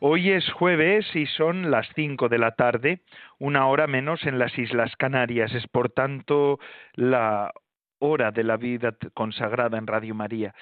[0.00, 3.00] Hoy es jueves y son las cinco de la tarde,
[3.38, 5.54] una hora menos en las Islas Canarias.
[5.54, 6.58] Es por tanto
[6.94, 7.50] la
[7.98, 10.54] hora de la vida consagrada en Radio María.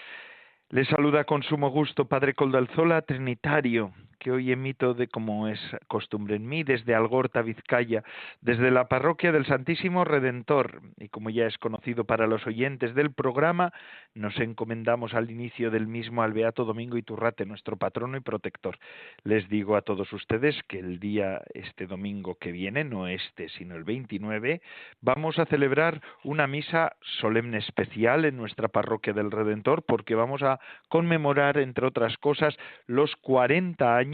[0.70, 3.92] Les saluda con sumo gusto Padre Coldalzola Trinitario,
[4.24, 8.02] que hoy emito de como es costumbre en mí desde Algorta, Vizcaya,
[8.40, 10.80] desde la parroquia del Santísimo Redentor.
[10.96, 13.74] Y como ya es conocido para los oyentes del programa,
[14.14, 18.78] nos encomendamos al inicio del mismo al Beato Domingo Iturrate, nuestro patrono y protector.
[19.24, 23.76] Les digo a todos ustedes que el día, este domingo que viene, no este, sino
[23.76, 24.62] el 29,
[25.02, 30.60] vamos a celebrar una misa solemne especial en nuestra parroquia del Redentor, porque vamos a
[30.88, 34.13] conmemorar, entre otras cosas, los 40 años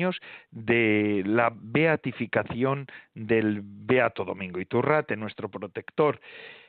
[0.51, 6.20] de la beatificación del Beato Domingo Iturrate, nuestro protector.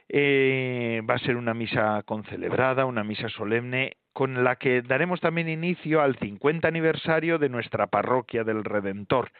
[0.10, 5.50] Eh, va a ser una misa concelebrada, una misa solemne con la que daremos también
[5.50, 9.32] inicio al 50 aniversario de nuestra parroquia del Redentor.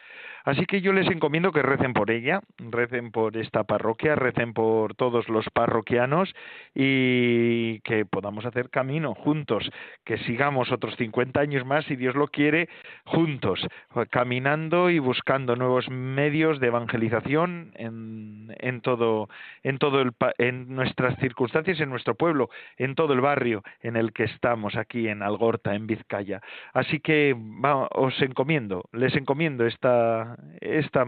[0.44, 4.94] Así que yo les encomiendo que recen por ella, recen por esta parroquia, recen por
[4.94, 6.34] todos los parroquianos
[6.74, 9.70] y que podamos hacer camino juntos,
[10.04, 12.68] que sigamos otros 50 años más, si Dios lo quiere,
[13.04, 13.64] juntos,
[14.10, 19.28] caminando y buscando nuevos medios de evangelización en, en todo,
[19.62, 24.12] en todo el, en nuestras circunstancias, en nuestro pueblo, en todo el barrio en el
[24.12, 26.40] que estamos aquí en Algorta, en Vizcaya.
[26.72, 27.36] Así que
[27.92, 31.06] os encomiendo, les encomiendo esta, esta,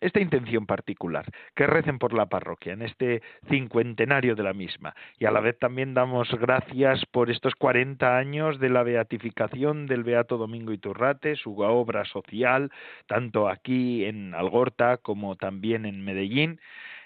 [0.00, 1.24] esta intención particular,
[1.54, 4.94] que recen por la parroquia en este cincuentenario de la misma.
[5.18, 10.04] Y a la vez también damos gracias por estos 40 años de la beatificación del
[10.04, 12.70] Beato Domingo Iturrate, su obra social,
[13.06, 16.60] tanto aquí en Algorta como también en Medellín.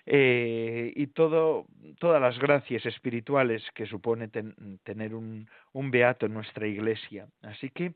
[0.07, 1.67] Eh, y todo,
[1.99, 5.49] todas las gracias espirituales que supone tener un,
[5.91, 7.27] beato en nuestra iglesia.
[7.43, 7.95] Así que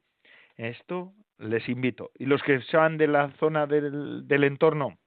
[0.56, 2.10] esto les invito.
[2.18, 4.98] Y los que sean de la zona del, del entorno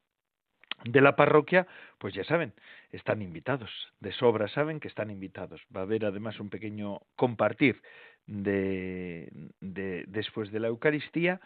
[0.83, 1.67] de la parroquia,
[1.99, 2.53] pues ya saben,
[2.91, 3.69] están invitados.
[3.99, 5.61] De sobra saben que están invitados.
[5.75, 7.81] Va a haber además un pequeño compartir
[8.25, 9.29] de,
[9.59, 11.39] de después de la Eucaristía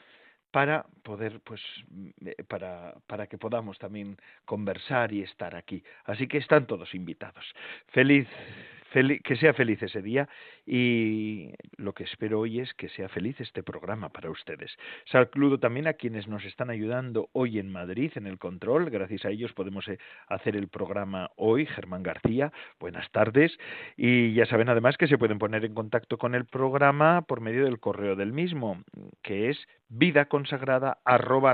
[0.56, 1.60] para poder pues
[2.26, 5.84] eh, para para que podamos también conversar y estar aquí.
[6.06, 7.44] Así que están todos invitados.
[7.88, 8.26] Feliz
[9.24, 10.30] que sea feliz ese día
[10.66, 14.72] y lo que espero hoy es que sea feliz este programa para ustedes.
[15.12, 18.90] Saludo también a quienes nos están ayudando hoy en Madrid en el control.
[18.90, 19.98] Gracias a ellos podemos eh,
[20.28, 21.66] hacer el programa hoy.
[21.66, 23.58] Germán García, buenas tardes.
[23.98, 27.66] Y ya saben además que se pueden poner en contacto con el programa por medio
[27.66, 28.84] del correo del mismo,
[29.22, 30.28] que es vida
[31.06, 31.54] arroba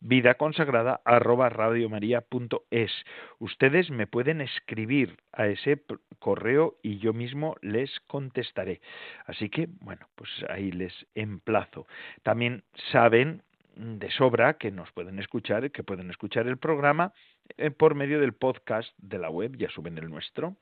[0.00, 2.92] vida consagrada arroba radiomaria.es.
[3.38, 5.82] Ustedes me pueden escribir a ese
[6.18, 8.80] correo y yo mismo les contestaré.
[9.26, 11.86] Así que, bueno, pues ahí les emplazo.
[12.22, 13.42] También saben
[13.76, 17.12] de sobra que nos pueden escuchar, que pueden escuchar el programa
[17.56, 20.56] eh, por medio del podcast de la web, ya suben el nuestro.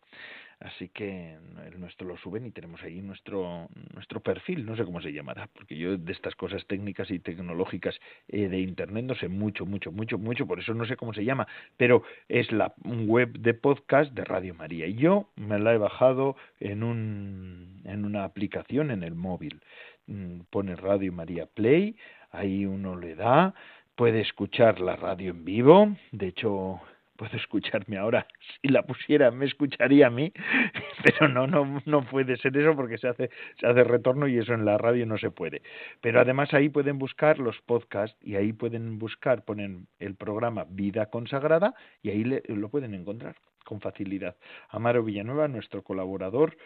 [0.64, 1.36] Así que
[1.76, 5.76] nuestro lo suben y tenemos ahí nuestro nuestro perfil, no sé cómo se llamará, porque
[5.76, 10.18] yo de estas cosas técnicas y tecnológicas eh, de internet no sé mucho, mucho, mucho,
[10.18, 14.24] mucho, por eso no sé cómo se llama, pero es la web de podcast de
[14.24, 14.86] Radio María.
[14.86, 19.60] Y yo me la he bajado en un en una aplicación en el móvil.
[20.06, 21.96] Mm, pone Radio María Play,
[22.30, 23.54] ahí uno le da,
[23.96, 26.80] puede escuchar la radio en vivo, de hecho
[27.22, 28.26] puedo escucharme ahora.
[28.62, 30.32] Si la pusiera, me escucharía a mí,
[31.04, 34.54] pero no, no, no puede ser eso porque se hace, se hace retorno y eso
[34.54, 35.62] en la radio no se puede.
[36.00, 41.06] Pero además ahí pueden buscar los podcasts y ahí pueden buscar, ponen el programa Vida
[41.06, 44.36] Consagrada y ahí lo pueden encontrar con facilidad.
[44.68, 46.56] Amaro Villanueva, nuestro colaborador,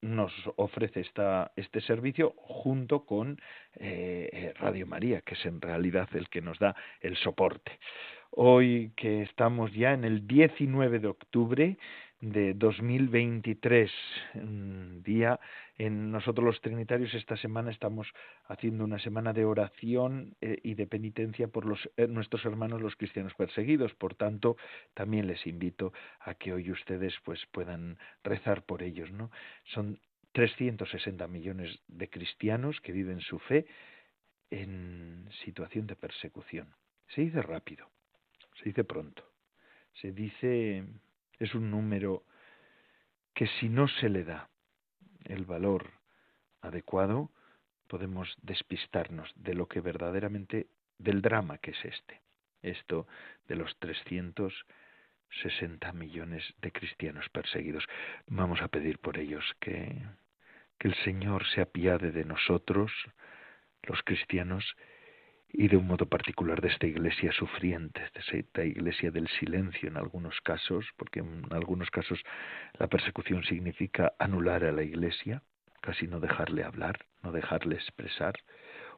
[0.00, 3.40] nos ofrece esta, este servicio junto con
[3.76, 7.78] eh, Radio María, que es en realidad el que nos da el soporte.
[8.30, 11.76] Hoy que estamos ya en el 19 de octubre
[12.20, 13.90] de 2023,
[15.04, 15.38] día
[15.76, 18.08] en nosotros los trinitarios esta semana estamos
[18.46, 22.96] haciendo una semana de oración eh, y de penitencia por los, eh, nuestros hermanos los
[22.96, 23.94] cristianos perseguidos.
[23.94, 24.56] Por tanto,
[24.94, 29.30] también les invito a que hoy ustedes pues puedan rezar por ellos, ¿no?
[29.64, 30.00] Son
[30.32, 33.66] 360 millones de cristianos que viven su fe
[34.50, 36.74] en situación de persecución.
[37.14, 37.88] Se dice rápido,
[38.56, 39.24] se dice pronto,
[40.00, 40.84] se dice
[41.38, 42.24] es un número
[43.34, 44.48] que si no se le da
[45.24, 45.92] el valor
[46.60, 47.30] adecuado,
[47.86, 50.66] podemos despistarnos de lo que verdaderamente,
[50.98, 52.22] del drama que es este,
[52.62, 53.06] esto
[53.46, 57.84] de los 360 millones de cristianos perseguidos.
[58.26, 60.04] Vamos a pedir por ellos que,
[60.78, 62.90] que el Señor se apiade de nosotros,
[63.82, 64.64] los cristianos,
[65.50, 69.96] y de un modo particular de esta iglesia sufriente, de esta iglesia del silencio en
[69.96, 72.22] algunos casos, porque en algunos casos
[72.78, 75.42] la persecución significa anular a la iglesia,
[75.80, 78.34] casi no dejarle hablar, no dejarle expresar.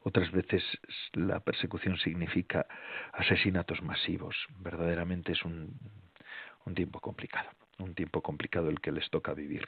[0.03, 0.65] Otras veces
[1.13, 2.67] la persecución significa
[3.13, 4.35] asesinatos masivos.
[4.59, 5.79] Verdaderamente es un,
[6.65, 7.51] un tiempo complicado
[7.83, 9.67] un tiempo complicado el que les toca vivir.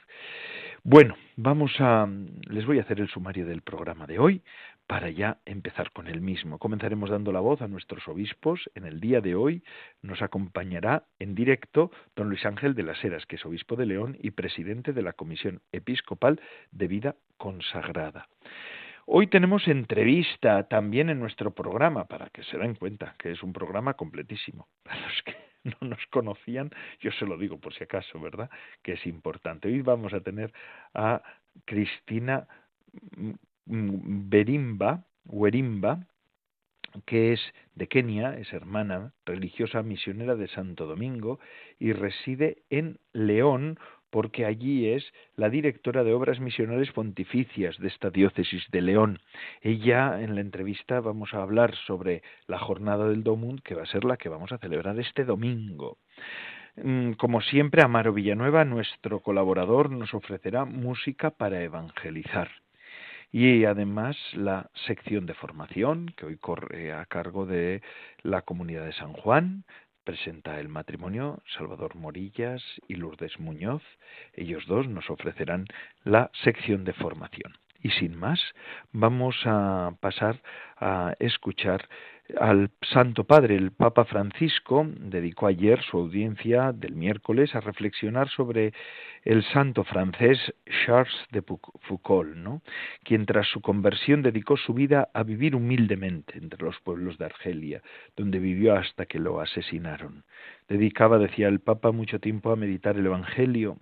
[0.83, 2.07] Bueno, vamos a
[2.49, 4.43] les voy a hacer el sumario del programa de hoy
[4.87, 6.59] para ya empezar con el mismo.
[6.59, 8.69] Comenzaremos dando la voz a nuestros obispos.
[8.75, 9.63] En el día de hoy
[10.01, 14.17] nos acompañará en directo don Luis Ángel de las Heras, que es obispo de León
[14.19, 18.27] y presidente de la Comisión Episcopal de Vida Consagrada.
[19.05, 23.51] Hoy tenemos entrevista también en nuestro programa, para que se den cuenta que es un
[23.51, 24.67] programa completísimo.
[24.85, 28.49] Los que no nos conocían, yo se lo digo por si acaso, ¿verdad?
[28.81, 29.67] Que es importante.
[29.67, 30.53] Hoy vamos a tener
[30.93, 31.21] a
[31.65, 32.47] Cristina
[33.65, 36.07] Berimba, Werimba,
[37.05, 37.41] que es
[37.75, 41.39] de Kenia, es hermana religiosa misionera de Santo Domingo
[41.79, 43.79] y reside en León
[44.13, 45.03] porque allí es
[45.35, 49.19] la directora de obras misionales pontificias de esta diócesis de León.
[49.59, 53.87] Ella, en la entrevista, vamos a hablar sobre la jornada del Domund, que va a
[53.87, 55.97] ser la que vamos a celebrar este domingo.
[56.75, 62.51] Mm, como siempre, Amaro Villanueva, nuestro colaborador, nos ofrecerá música para evangelizar.
[63.31, 67.81] Y además la sección de formación, que hoy corre a cargo de
[68.21, 69.63] la comunidad de San Juan,
[70.03, 73.83] presenta el matrimonio Salvador Morillas y Lourdes Muñoz.
[74.33, 75.65] Ellos dos nos ofrecerán
[76.03, 77.57] la sección de formación.
[77.81, 78.39] Y sin más,
[78.91, 80.41] vamos a pasar
[80.77, 81.89] a escuchar
[82.39, 88.73] al Santo Padre, el Papa Francisco, dedicó ayer su audiencia del miércoles a reflexionar sobre
[89.23, 90.39] el santo francés
[90.85, 92.61] Charles de Foucault, ¿no?
[93.03, 97.81] quien tras su conversión dedicó su vida a vivir humildemente entre los pueblos de Argelia,
[98.15, 100.23] donde vivió hasta que lo asesinaron.
[100.67, 103.77] Dedicaba, decía el Papa, mucho tiempo a meditar el Evangelio,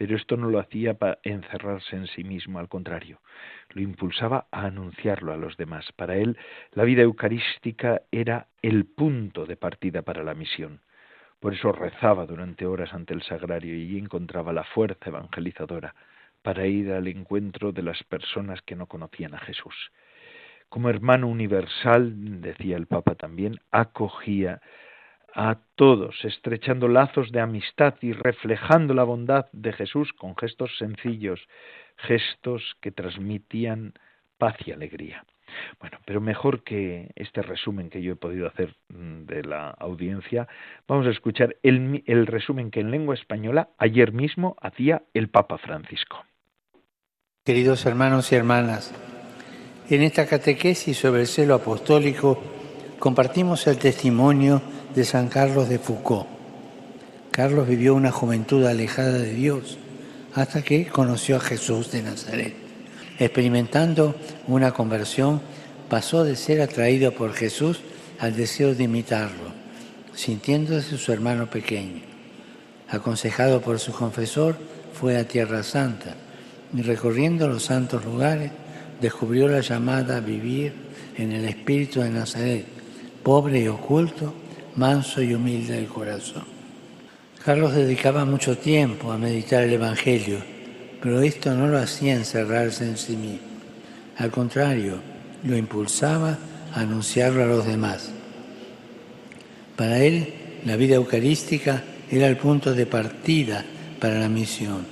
[0.00, 3.20] pero esto no lo hacía para encerrarse en sí mismo, al contrario,
[3.68, 5.92] lo impulsaba a anunciarlo a los demás.
[5.92, 6.38] Para él,
[6.72, 10.80] la vida eucarística era el punto de partida para la misión.
[11.38, 15.94] Por eso rezaba durante horas ante el sagrario y allí encontraba la fuerza evangelizadora
[16.40, 19.92] para ir al encuentro de las personas que no conocían a Jesús.
[20.70, 24.62] Como hermano universal, decía el Papa también, acogía
[25.34, 31.40] a todos, estrechando lazos de amistad y reflejando la bondad de Jesús con gestos sencillos,
[31.96, 33.94] gestos que transmitían
[34.38, 35.24] paz y alegría.
[35.80, 40.48] Bueno, pero mejor que este resumen que yo he podido hacer mm, de la audiencia,
[40.86, 45.58] vamos a escuchar el, el resumen que en lengua española ayer mismo hacía el Papa
[45.58, 46.24] Francisco.
[47.44, 48.94] Queridos hermanos y hermanas,
[49.88, 52.40] en esta catequesis sobre el celo apostólico
[52.98, 54.62] compartimos el testimonio
[54.94, 56.26] de San Carlos de Foucault.
[57.30, 59.78] Carlos vivió una juventud alejada de Dios
[60.34, 62.54] hasta que conoció a Jesús de Nazaret.
[63.18, 64.14] Experimentando
[64.46, 65.40] una conversión,
[65.88, 67.80] pasó de ser atraído por Jesús
[68.18, 69.52] al deseo de imitarlo,
[70.14, 72.02] sintiéndose su hermano pequeño.
[72.88, 74.56] Aconsejado por su confesor,
[74.92, 76.14] fue a Tierra Santa
[76.74, 78.50] y recorriendo los santos lugares,
[79.00, 80.72] descubrió la llamada a vivir
[81.16, 82.66] en el espíritu de Nazaret,
[83.22, 84.34] pobre y oculto,
[84.80, 86.44] manso y humilde del corazón.
[87.44, 90.38] Carlos dedicaba mucho tiempo a meditar el Evangelio,
[91.02, 93.46] pero esto no lo hacía encerrarse en sí mismo.
[94.16, 94.96] Al contrario,
[95.44, 96.38] lo impulsaba
[96.72, 98.10] a anunciarlo a los demás.
[99.76, 100.32] Para él,
[100.64, 103.62] la vida eucarística era el punto de partida
[104.00, 104.86] para la misión.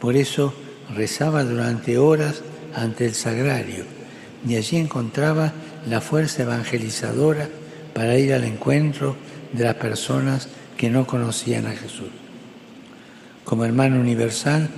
[0.00, 0.54] Por eso
[0.94, 2.42] rezaba durante horas
[2.74, 3.84] ante el sagrario
[4.46, 5.52] y allí encontraba
[5.86, 7.48] la fuerza evangelizadora
[7.98, 9.16] para ir al encuentro
[9.52, 12.10] de las personas que no conocían a Jesús.
[13.42, 14.70] Como hermano universal,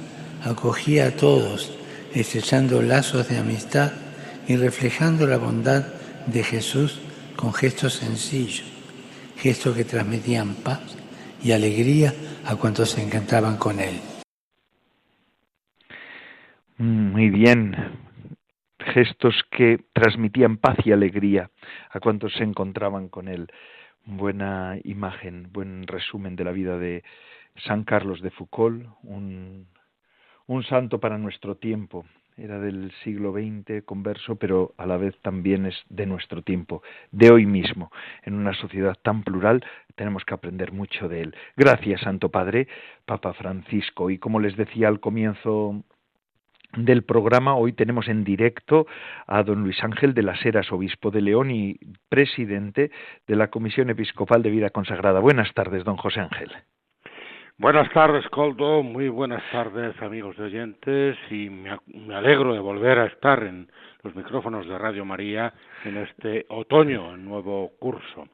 [0.42, 1.78] acogía a todos,
[2.14, 3.92] estrechando lazos de amistad
[4.48, 5.84] y reflejando la bondad
[6.28, 6.98] de Jesús
[7.36, 8.64] con gestos sencillos,
[9.36, 10.80] gestos que transmitían paz
[11.44, 12.14] y alegría
[12.46, 14.00] a cuantos se encantaban con él.
[16.78, 17.76] Muy bien,
[18.94, 21.50] gestos que transmitían paz y alegría
[21.90, 23.50] a cuantos se encontraban con él.
[24.04, 27.04] Buena imagen, buen resumen de la vida de
[27.66, 29.66] San Carlos de Foucault, un,
[30.46, 32.06] un santo para nuestro tiempo,
[32.36, 37.30] era del siglo XX, converso, pero a la vez también es de nuestro tiempo, de
[37.30, 37.90] hoy mismo.
[38.22, 41.36] En una sociedad tan plural tenemos que aprender mucho de él.
[41.56, 42.66] Gracias, Santo Padre,
[43.04, 44.10] Papa Francisco.
[44.10, 45.84] Y como les decía al comienzo
[46.76, 48.86] del programa, hoy tenemos en directo
[49.26, 52.90] a don Luis Ángel de las Heras, obispo de León y presidente
[53.26, 55.20] de la Comisión Episcopal de Vida Consagrada.
[55.20, 56.52] Buenas tardes, don José Ángel.
[57.60, 58.82] Buenas tardes, Coldo.
[58.82, 61.18] Muy buenas tardes, amigos de oyentes.
[61.30, 61.78] Y me,
[62.14, 63.70] alegro de volver a estar en
[64.02, 65.52] los micrófonos de Radio María
[65.84, 68.28] en este otoño, en nuevo curso.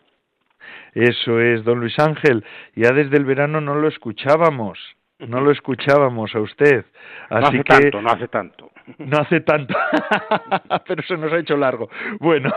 [0.92, 2.44] Eso es, don Luis Ángel.
[2.76, 4.78] Ya desde el verano no lo escuchábamos.
[5.18, 6.84] No lo escuchábamos a usted.
[7.30, 8.70] Así no hace tanto, no hace tanto.
[8.98, 9.74] No hace tanto,
[10.86, 11.90] pero se nos ha hecho largo.
[12.20, 12.52] Bueno,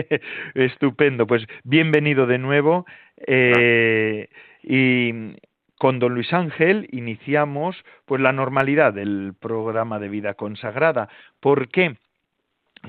[0.54, 1.26] estupendo.
[1.26, 2.86] Pues bienvenido de nuevo.
[3.18, 4.26] Eh,
[4.62, 5.36] y
[5.76, 11.10] con don Luis Ángel iniciamos pues la normalidad del programa de vida consagrada.
[11.40, 11.96] ¿Por qué?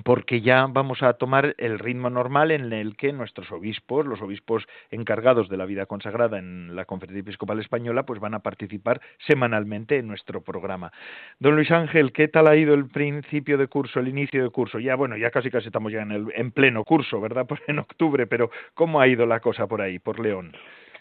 [0.03, 4.67] Porque ya vamos a tomar el ritmo normal en el que nuestros obispos, los obispos
[4.91, 9.97] encargados de la vida consagrada en la Conferencia Episcopal Española, pues van a participar semanalmente
[9.97, 10.91] en nuestro programa.
[11.39, 14.79] Don Luis Ángel, ¿qué tal ha ido el principio de curso, el inicio de curso?
[14.79, 17.45] Ya, bueno, ya casi casi estamos ya en, el, en pleno curso, ¿verdad?
[17.57, 20.51] Pues en octubre, pero ¿cómo ha ido la cosa por ahí, por León?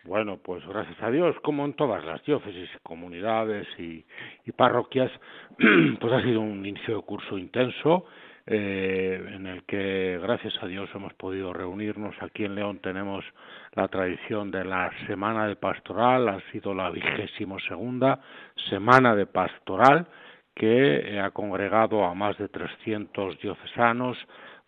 [0.07, 4.05] Bueno, pues gracias a Dios, como en todas las diócesis, comunidades y,
[4.53, 5.11] parroquias,
[6.01, 8.05] pues ha sido un inicio de curso intenso,
[8.47, 12.15] eh, en el que gracias a Dios hemos podido reunirnos.
[12.21, 13.25] Aquí en León tenemos
[13.73, 18.21] la tradición de la Semana de Pastoral, ha sido la vigésimo segunda
[18.71, 20.07] Semana de Pastoral,
[20.55, 24.17] que ha congregado a más de 300 diocesanos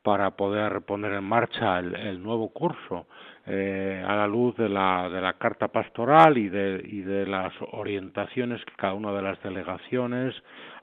[0.02, 3.06] para poder poner en marcha el nuevo curso
[3.50, 7.50] eh, a la luz de la, de la carta pastoral y de, y de las
[7.72, 10.34] orientaciones que cada una de las delegaciones,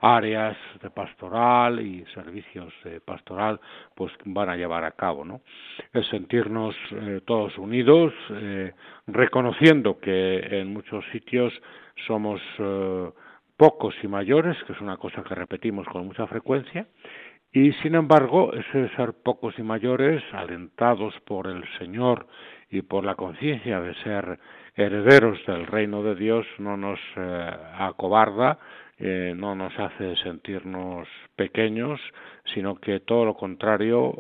[0.02, 3.60] áreas de pastoral y servicios de pastoral
[3.94, 5.42] pues van a llevar a cabo, ¿no?
[5.94, 8.74] Es sentirnos eh, todos unidos, eh,
[9.06, 11.54] reconociendo que en muchos sitios
[12.08, 12.42] somos
[13.58, 16.88] pocos y mayores, que es una cosa que repetimos con mucha frecuencia,
[17.56, 22.28] y sin embargo, ese ser pocos y mayores, alentados por el Señor
[22.70, 24.40] y por la conciencia de ser
[24.76, 28.60] herederos del reino de Dios no nos eh, acobarda,
[28.98, 32.00] eh, no nos hace sentirnos pequeños,
[32.54, 34.14] sino que todo lo contrario,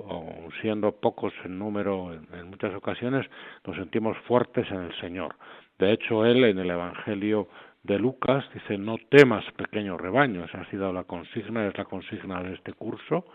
[0.61, 3.25] siendo pocos en número en, muchas ocasiones,
[3.65, 5.35] nos sentimos fuertes en el Señor.
[5.79, 7.47] De hecho, él en el Evangelio
[7.85, 12.41] de Lucas dice no temas pequeño rebaño, esa ha sido la consigna, es la consigna
[12.41, 13.25] de este curso,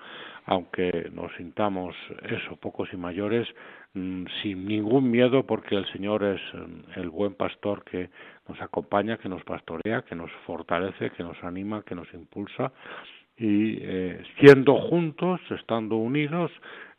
[0.47, 3.49] aunque nos sintamos eso, pocos y mayores,
[3.93, 8.09] Mm, sin ningún miedo porque el Señor es mm, el buen pastor que
[8.49, 12.73] nos acompaña, que nos pastorea, que nos fortalece, que nos anima, que nos impulsa.
[13.37, 16.53] Y eh, siendo juntos, estando unidos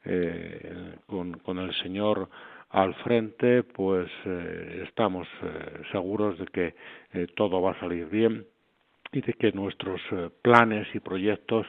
[0.03, 2.27] eh, con, con, el Señor
[2.71, 5.27] al frente, pues eh, estamos
[5.91, 6.75] seguros de que
[7.35, 8.45] todo va a salir bien
[9.11, 9.99] y de que nuestros
[10.41, 11.67] planes y proyectos,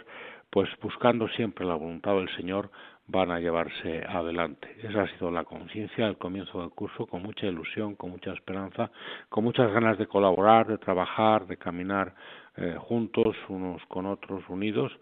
[0.50, 2.71] pues buscando siempre la voluntad del Señor,
[3.06, 4.76] van a llevarse adelante.
[4.82, 8.90] Esa ha sido la conciencia al comienzo del curso, con mucha ilusión, con mucha esperanza,
[9.28, 12.14] con muchas ganas de colaborar, de trabajar, de caminar
[12.56, 14.92] eh, juntos, unos con otros, unidos,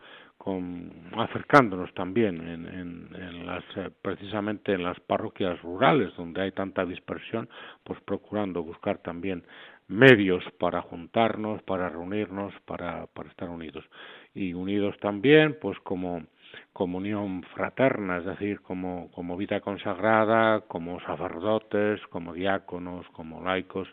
[0.42, 6.86] con, acercándonos también en, en, las, eh, precisamente en las parroquias rurales donde hay tanta
[6.86, 7.46] dispersión,
[7.84, 9.44] pues procurando buscar también
[9.86, 13.84] medios para juntarnos, para reunirnos, para, para estar unidos.
[14.32, 16.22] Y unidos también, pues como
[16.72, 23.88] comunión fraterna, es decir, como, como vida consagrada, como sacerdotes, como diáconos, como laicos,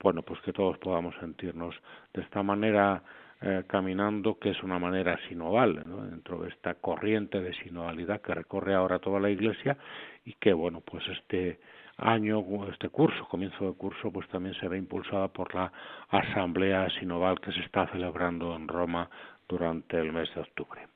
[0.00, 1.76] bueno, pues que todos podamos sentirnos
[2.12, 3.04] de esta manera
[3.42, 8.74] eh, caminando, que es una manera sinodal, dentro de esta corriente de sinodalidad que recorre
[8.74, 9.76] ahora toda la Iglesia
[10.24, 11.58] y que, bueno, pues este
[11.96, 15.72] año, este curso, comienzo de curso, pues también se ve impulsada por la
[16.10, 19.10] Asamblea Sinodal que se está celebrando en Roma
[19.48, 20.91] durante el mes de octubre.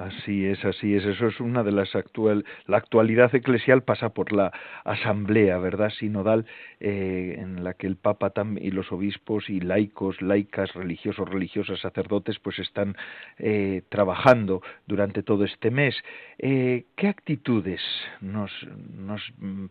[0.00, 1.04] Así es, así es.
[1.04, 2.46] Eso es una de las actual.
[2.66, 4.50] La actualidad eclesial pasa por la
[4.84, 5.90] asamblea, ¿verdad?
[5.90, 6.46] Sinodal,
[6.80, 12.38] eh, en la que el Papa y los obispos y laicos, laicas, religiosos, religiosas, sacerdotes,
[12.38, 12.96] pues están
[13.38, 15.94] eh, trabajando durante todo este mes.
[16.38, 17.82] Eh, ¿Qué actitudes
[18.22, 18.50] nos,
[18.96, 19.20] nos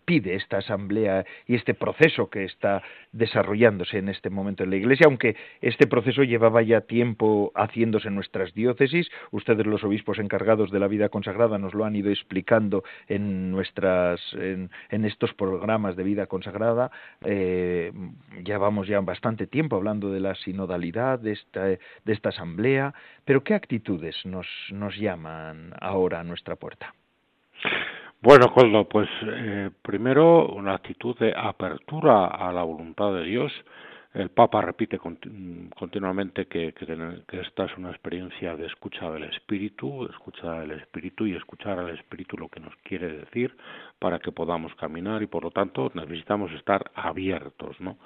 [0.06, 5.08] pide esta asamblea y este proceso que está desarrollándose en este momento en la Iglesia?
[5.08, 10.80] Aunque este proceso llevaba ya tiempo haciéndose en nuestras diócesis, ustedes los obispos encargados de
[10.80, 14.70] la vida consagrada nos lo han ido explicando en nuestras en,
[15.06, 16.92] estos programas de vida consagrada
[17.24, 17.92] eh,
[18.44, 22.94] ya vamos ya bastante tiempo hablando de la sinodalidad de esta de esta asamblea
[23.26, 26.94] pero qué actitudes nos nos llaman ahora a nuestra puerta
[28.22, 33.54] bueno, Coldo, pues eh, primero una actitud de apertura a la voluntad de Dios,
[34.14, 36.74] el Papa repite continuamente que,
[37.32, 42.36] esta es una experiencia de escucha del Espíritu, escucha del Espíritu y escuchar al Espíritu
[42.36, 43.56] lo que nos quiere decir
[44.00, 47.98] para que podamos caminar y por lo tanto necesitamos estar abiertos, ¿no?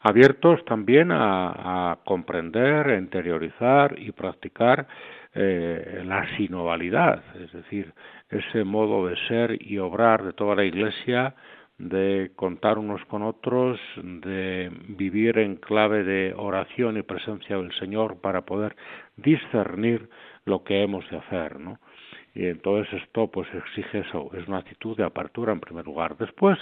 [0.00, 4.86] Abiertos también a, a comprender, interiorizar y practicar
[5.34, 7.92] eh, la sinodalidad, es decir,
[8.30, 11.34] ese modo de ser y obrar de toda la Iglesia
[11.78, 18.20] de contar unos con otros, de vivir en clave de oración y presencia del Señor
[18.20, 18.74] para poder
[19.16, 20.08] discernir
[20.44, 21.78] lo que hemos de hacer, ¿no?
[22.34, 26.16] Y entonces esto pues exige eso, es una actitud de apertura en primer lugar.
[26.16, 26.58] Después,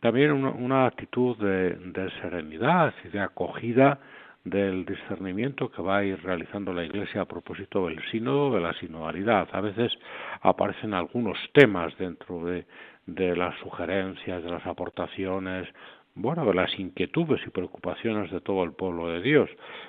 [0.00, 3.98] también una, actitud de, de serenidad y de acogida
[4.44, 8.72] del discernimiento que va a ir realizando la Iglesia a propósito del sínodo, de la
[8.74, 9.48] sinodalidad.
[9.52, 9.92] A veces
[10.40, 12.64] aparecen algunos temas dentro de
[13.06, 15.68] de las sugerencias, de las aportaciones,
[16.14, 19.48] bueno, de las inquietudes y preocupaciones de todo el pueblo de Dios,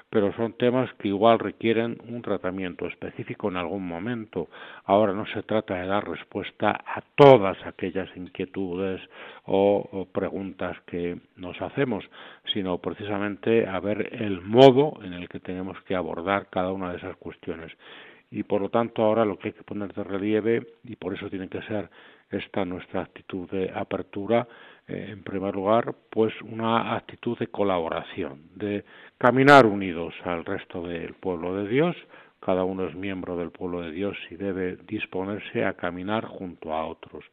[0.09, 4.47] pero son temas que igual requieren un tratamiento específico en algún momento.
[4.85, 9.01] Ahora no se trata de dar respuesta a todas aquellas inquietudes
[9.45, 12.05] o, preguntas que nos hacemos,
[12.53, 16.97] sino precisamente a ver el modo en el que tenemos que abordar cada una de
[16.97, 17.71] esas cuestiones.
[18.29, 21.29] Y por lo tanto ahora lo que hay que poner de relieve, y por eso
[21.29, 21.89] tiene que ser
[22.31, 24.47] esta nuestra actitud de apertura,
[24.87, 28.83] eh, en primer lugar, pues una actitud de colaboración, de
[29.17, 31.95] caminar unidos al resto del pueblo de Dios,
[32.39, 36.85] cada uno es miembro del pueblo de Dios y debe disponerse a caminar junto a
[36.85, 37.23] otros,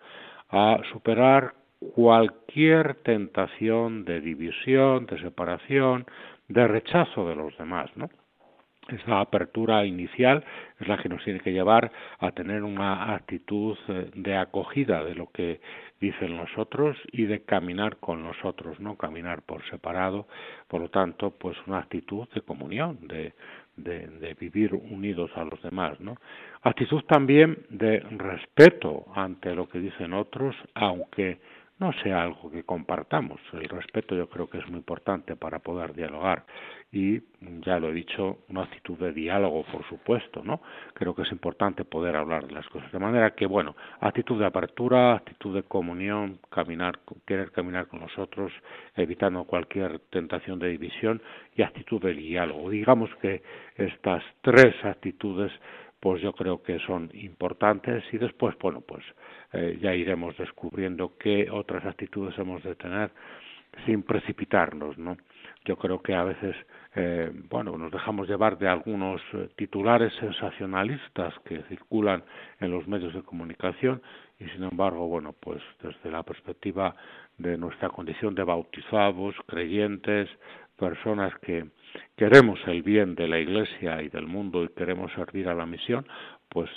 [0.50, 1.54] a superar
[1.94, 6.06] cualquier tentación de división, de separación,
[6.48, 8.11] de rechazo de los demás, ¿no?
[8.88, 10.44] Esa apertura inicial
[10.81, 15.14] es la que nos tiene que llevar a tener una actitud eh, de acogida de
[15.14, 15.61] lo que
[16.01, 20.27] dicen nosotros y de caminar con nosotros, no caminar por separado,
[20.68, 23.35] por lo tanto, pues una actitud de comunión, de,
[23.77, 26.16] de, de vivir unidos a los demás, ¿no?
[26.62, 31.38] Actitud también de respeto ante lo que dicen otros, aunque
[31.78, 33.40] no sea algo que compartamos.
[33.52, 36.44] El respeto yo creo que es muy importante para poder dialogar
[36.90, 37.20] y
[37.60, 40.62] ya lo he dicho, una actitud de diálogo, por supuesto, ¿no?
[40.94, 42.90] Creo que es importante poder hablar de las cosas.
[42.90, 48.52] De manera que, bueno, actitud de apertura, actitud de comunión, caminar, querer caminar con nosotros,
[48.96, 51.20] evitando cualquier tentación de división
[51.54, 52.70] y actitud de diálogo.
[52.70, 53.42] Digamos que
[53.76, 55.52] estas tres actitudes
[56.00, 59.04] pues yo creo que son importantes y después, bueno, pues
[59.52, 63.11] eh, ya iremos descubriendo qué otras actitudes hemos de tener
[63.87, 65.16] sin precipitarnos, ¿no?
[65.64, 66.56] Yo creo que a veces,
[66.94, 72.24] eh, bueno, nos dejamos llevar de algunos eh, titulares sensacionalistas que circulan
[72.61, 74.00] en los medios de comunicación
[74.38, 76.94] y, sin embargo, bueno, pues desde la perspectiva
[77.37, 80.28] de nuestra condición de bautizados, creyentes,
[80.78, 81.66] personas que
[82.16, 86.06] queremos el bien de la Iglesia y del mundo y queremos servir a la misión,
[86.48, 86.70] pues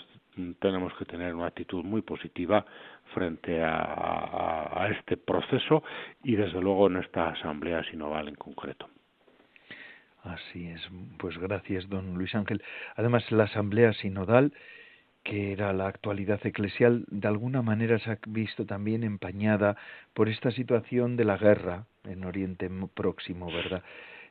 [0.59, 2.65] tenemos que tener una actitud muy positiva
[3.13, 5.83] frente a, este proceso
[6.23, 8.89] y desde luego en esta asamblea sinodal en concreto.
[10.23, 10.81] Así es,
[11.17, 12.63] pues gracias, don Luis Ángel.
[12.95, 14.53] Además, la asamblea sinodal,
[15.23, 19.77] que era la actualidad eclesial, de alguna manera se ha visto también empañada
[20.13, 23.84] por esta situación de la guerra en Oriente Próximo, ¿verdad?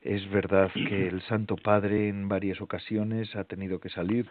[0.03, 4.29] Es verdad que el Santo Padre en varias ocasiones ha tenido que salir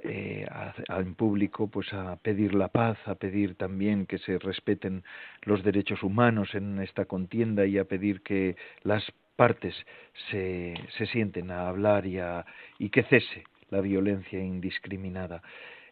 [0.00, 0.46] eh,
[0.88, 5.02] en público pues a pedir la paz, a pedir también que se respeten
[5.42, 9.04] los derechos humanos en esta contienda y a pedir que las
[9.36, 9.74] partes
[10.30, 12.46] se, se sienten a hablar y, a,
[12.78, 15.42] y que cese la violencia indiscriminada.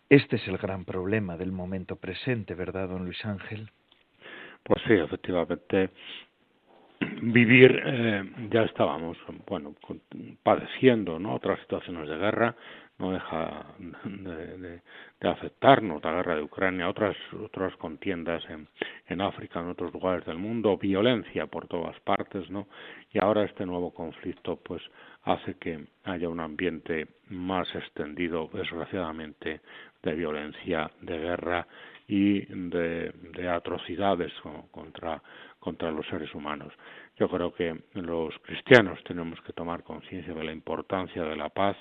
[0.09, 3.71] Este es el gran problema del momento presente, ¿verdad, don Luis Ángel?
[4.63, 5.91] Pues sí, efectivamente,
[7.23, 9.75] vivir eh, ya estábamos bueno
[10.43, 12.57] padeciendo no otras situaciones de guerra
[12.99, 13.67] no deja
[14.05, 14.81] de,
[15.21, 18.69] de, afectarnos la guerra de Ucrania otras otras contiendas en,
[19.09, 22.67] en África en otros lugares del mundo violencia por todas partes no
[23.13, 24.83] y ahora este nuevo conflicto pues
[25.25, 29.61] hace que haya un ambiente más extendido desgraciadamente
[30.07, 31.67] de violencia de guerra
[32.09, 34.33] y de, de atrocidades
[34.71, 35.21] contra
[35.67, 36.73] contra los seres humanos.
[37.17, 41.77] Yo creo que los cristianos tenemos que tomar conciencia de la importancia de la paz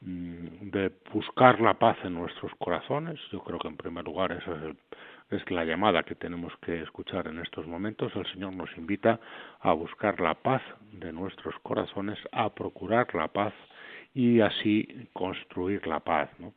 [0.00, 3.18] mm, de buscar la paz en nuestros corazones.
[3.32, 4.76] Yo creo que en primer lugar esa es,
[5.40, 8.14] es la llamada que tenemos que escuchar en estos momentos.
[8.14, 9.18] El Señor nos invita
[9.58, 13.54] a buscar la paz de nuestros corazones, a procurar la paz
[14.14, 16.30] y así construir la paz.
[16.38, 16.54] ¿no?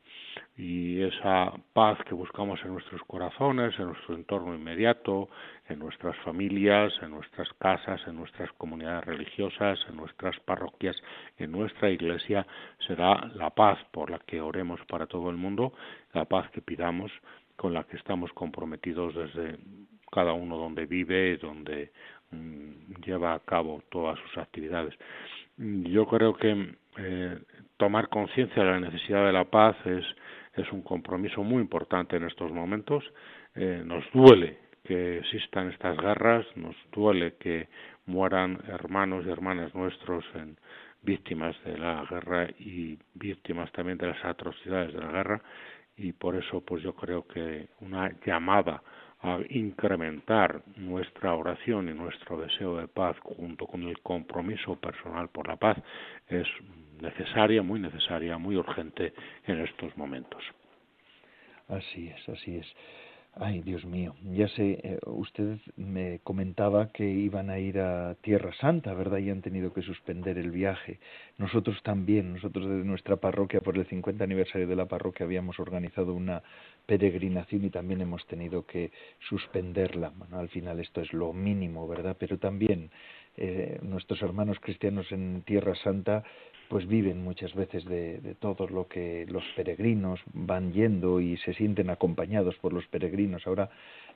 [0.58, 5.30] Y esa paz que buscamos en nuestros corazones, en nuestro entorno inmediato,
[5.67, 10.95] en nuestras familias, en nuestras casas, en nuestras comunidades religiosas, en nuestras parroquias,
[11.38, 12.45] en nuestra iglesia,
[12.88, 15.73] será la paz por la que oremos para todo el mundo,
[16.13, 17.12] la paz que pidamos,
[17.56, 19.58] con la que estamos comprometidos desde
[20.12, 21.91] cada uno donde vive, donde
[22.32, 24.93] mm, lleva a cabo todas sus actividades.
[25.58, 27.39] Yo creo que eh,
[27.79, 30.05] tomar conciencia de la necesidad de la paz es,
[30.53, 33.03] es un compromiso muy importante en estos momentos.
[33.55, 37.69] Eh, nos duele que existan estas guerras, nos duele que
[38.05, 40.57] mueran hermanos y hermanas nuestros en
[41.01, 45.41] víctimas de la guerra y víctimas también de las atrocidades de la guerra
[45.95, 48.83] y por eso pues yo creo que una llamada
[49.21, 55.47] a incrementar nuestra oración y nuestro deseo de paz junto con el compromiso personal por
[55.47, 55.77] la paz
[56.27, 56.47] es
[57.01, 59.13] necesaria, muy necesaria, muy urgente
[59.45, 60.43] en estos momentos.
[61.67, 62.67] Así es, así es.
[63.35, 68.51] Ay, Dios mío, ya sé, eh, usted me comentaba que iban a ir a Tierra
[68.59, 69.19] Santa, ¿verdad?
[69.19, 70.99] Y han tenido que suspender el viaje.
[71.38, 76.13] Nosotros también, nosotros de nuestra parroquia, por el 50 aniversario de la parroquia, habíamos organizado
[76.13, 76.41] una
[76.85, 78.91] peregrinación y también hemos tenido que
[79.29, 80.12] suspenderla.
[80.17, 82.17] Bueno, al final esto es lo mínimo, ¿verdad?
[82.19, 82.89] Pero también
[83.38, 86.23] eh, nuestros hermanos cristianos en Tierra Santa
[86.69, 91.53] pues viven muchas veces de, de, todo lo que los peregrinos van yendo y se
[91.55, 93.45] sienten acompañados por los peregrinos.
[93.47, 93.69] Ahora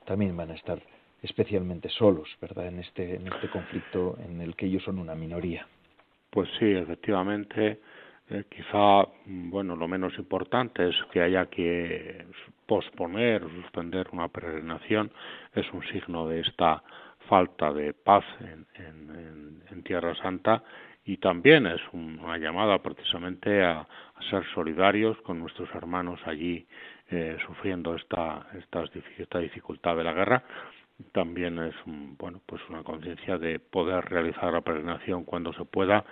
[0.05, 0.79] también van a estar
[1.23, 2.67] especialmente solos, ¿verdad?
[2.67, 5.67] En este, en este conflicto en el que ellos son una minoría.
[6.29, 7.79] Pues sí, efectivamente.
[8.29, 12.25] Eh, quizá, bueno, lo menos importante es que haya que
[12.67, 15.11] posponer o suspender una peregrinación.
[15.55, 16.83] Es un signo de esta
[17.27, 20.63] falta de paz en, en, en Tierra Santa
[21.05, 23.87] y también es una llamada precisamente a,
[24.29, 26.65] ser solidarios con nuestros hermanos allí
[27.09, 30.43] eh, sufriendo esta, esta, dificultad de la guerra.
[31.11, 36.05] También es bueno, pues una conciencia de poder realizar la peregrinación cuando se pueda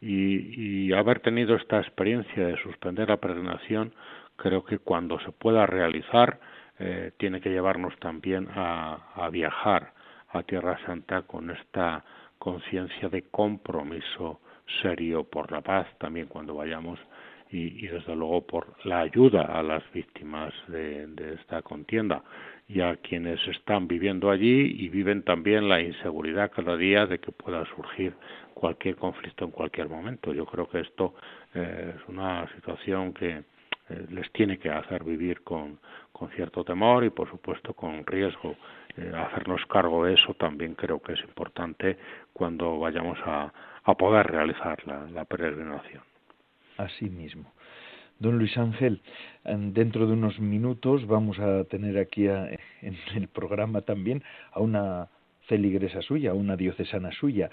[0.00, 3.92] y, y haber tenido esta experiencia de suspender la peregrinación,
[4.36, 6.40] creo que cuando se pueda realizar
[6.78, 9.92] eh, tiene que llevarnos también a, a viajar
[10.30, 12.04] a Tierra Santa con esta
[12.52, 14.40] conciencia de compromiso
[14.80, 16.98] serio por la paz también cuando vayamos
[17.50, 22.22] y, desde luego por la ayuda a las víctimas de, esta contienda
[22.66, 27.32] y a quienes están viviendo allí y viven también la inseguridad cada día de que
[27.32, 28.14] pueda surgir
[28.54, 30.32] cualquier conflicto en cualquier momento.
[30.32, 31.14] Yo creo que esto
[31.54, 33.30] eh, es una situación que
[33.90, 35.78] eh, les tiene que hacer vivir con
[36.34, 38.56] cierto temor y por supuesto con riesgo
[38.98, 41.96] eh, hacernos cargo de eso también creo que es importante
[42.32, 43.52] cuando vayamos a,
[43.84, 46.02] a poder realizar la, la peregrinación.
[46.76, 47.52] Así mismo.
[48.18, 49.00] Don Luis Ángel,
[49.44, 55.08] dentro de unos minutos vamos a tener aquí a, en el programa también a una
[55.46, 57.48] feligresa suya, una diocesana suya,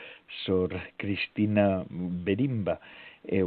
[0.45, 2.79] Sor Cristina Berimba,
[3.23, 3.43] eh.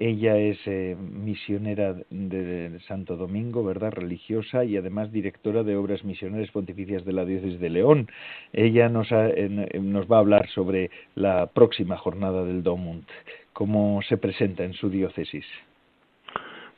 [0.00, 3.90] Ella es eh, misionera de Santo Domingo, ¿verdad?
[3.90, 8.08] Religiosa y además directora de Obras Misionales Pontificias de la Diócesis de León.
[8.52, 9.28] Ella nos, ha,
[9.80, 13.06] nos va a hablar sobre la próxima jornada del Domund,
[13.52, 15.44] cómo se presenta en su diócesis.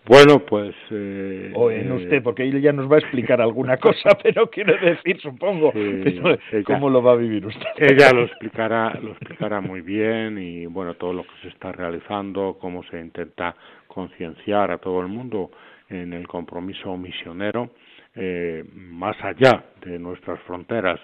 [0.06, 0.74] Bueno, pues...
[0.90, 4.78] Eh, o en usted, porque ella ya nos va a explicar alguna cosa, pero quiere
[4.78, 7.68] decir, supongo, sí, pero, ella, cómo lo va a vivir usted.
[7.76, 12.56] Ella lo explicará, lo explicará muy bien y, bueno, todo lo que se está realizando,
[12.60, 13.54] cómo se intenta
[13.86, 15.50] concienciar a todo el mundo
[15.88, 17.70] en el compromiso misionero,
[18.14, 21.00] eh, más allá de nuestras fronteras.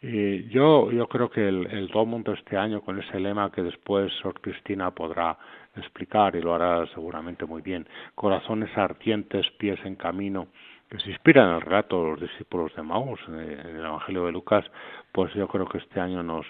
[0.00, 4.12] Y yo, yo creo que el, el Domund este año, con ese lema que después
[4.22, 5.36] Sor Cristina podrá
[5.76, 7.86] explicar y lo hará seguramente muy bien.
[8.14, 10.48] Corazones ardientes, pies en camino,
[10.90, 14.32] que se inspira en el relato de los discípulos de Maús, en el Evangelio de
[14.32, 14.64] Lucas,
[15.12, 16.46] pues yo creo que este año nos,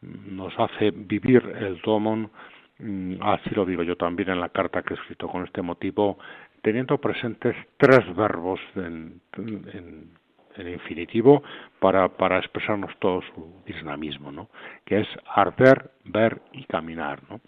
[0.00, 2.30] nos hace vivir el domon,
[2.78, 6.18] mm, así lo digo yo también en la carta que he escrito con este motivo,
[6.62, 10.20] teniendo presentes tres verbos en, en,
[10.56, 11.42] infinitivo
[11.78, 14.50] para, para expresarnos todo su dinamismo, ¿no?
[14.84, 17.22] que es arder, ver y caminar.
[17.30, 17.40] ¿no?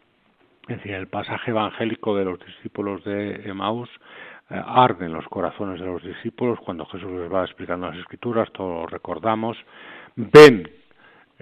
[0.69, 3.91] Es decir, el pasaje evangélico de los discípulos de Emaús
[4.51, 8.51] eh, arde en los corazones de los discípulos cuando Jesús les va explicando las escrituras,
[8.53, 9.57] todos lo recordamos,
[10.17, 10.69] ven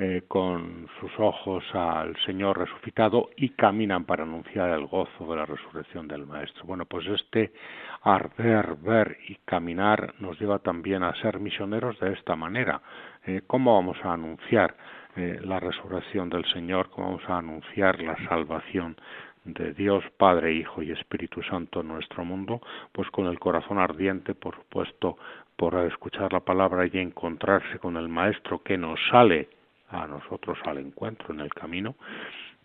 [0.03, 5.45] eh, con sus ojos al Señor resucitado y caminan para anunciar el gozo de la
[5.45, 6.65] resurrección del Maestro.
[6.65, 7.53] Bueno, pues este
[8.01, 12.81] arder, ver y caminar nos lleva también a ser misioneros de esta manera.
[13.27, 14.75] Eh, ¿Cómo vamos a anunciar
[15.17, 16.89] eh, la resurrección del Señor?
[16.89, 18.97] ¿Cómo vamos a anunciar la salvación
[19.45, 22.63] de Dios Padre, Hijo y Espíritu Santo en nuestro mundo?
[22.93, 25.19] Pues con el corazón ardiente, por supuesto,
[25.57, 29.60] por escuchar la palabra y encontrarse con el Maestro que nos sale
[29.91, 31.97] a nosotros al encuentro en el camino.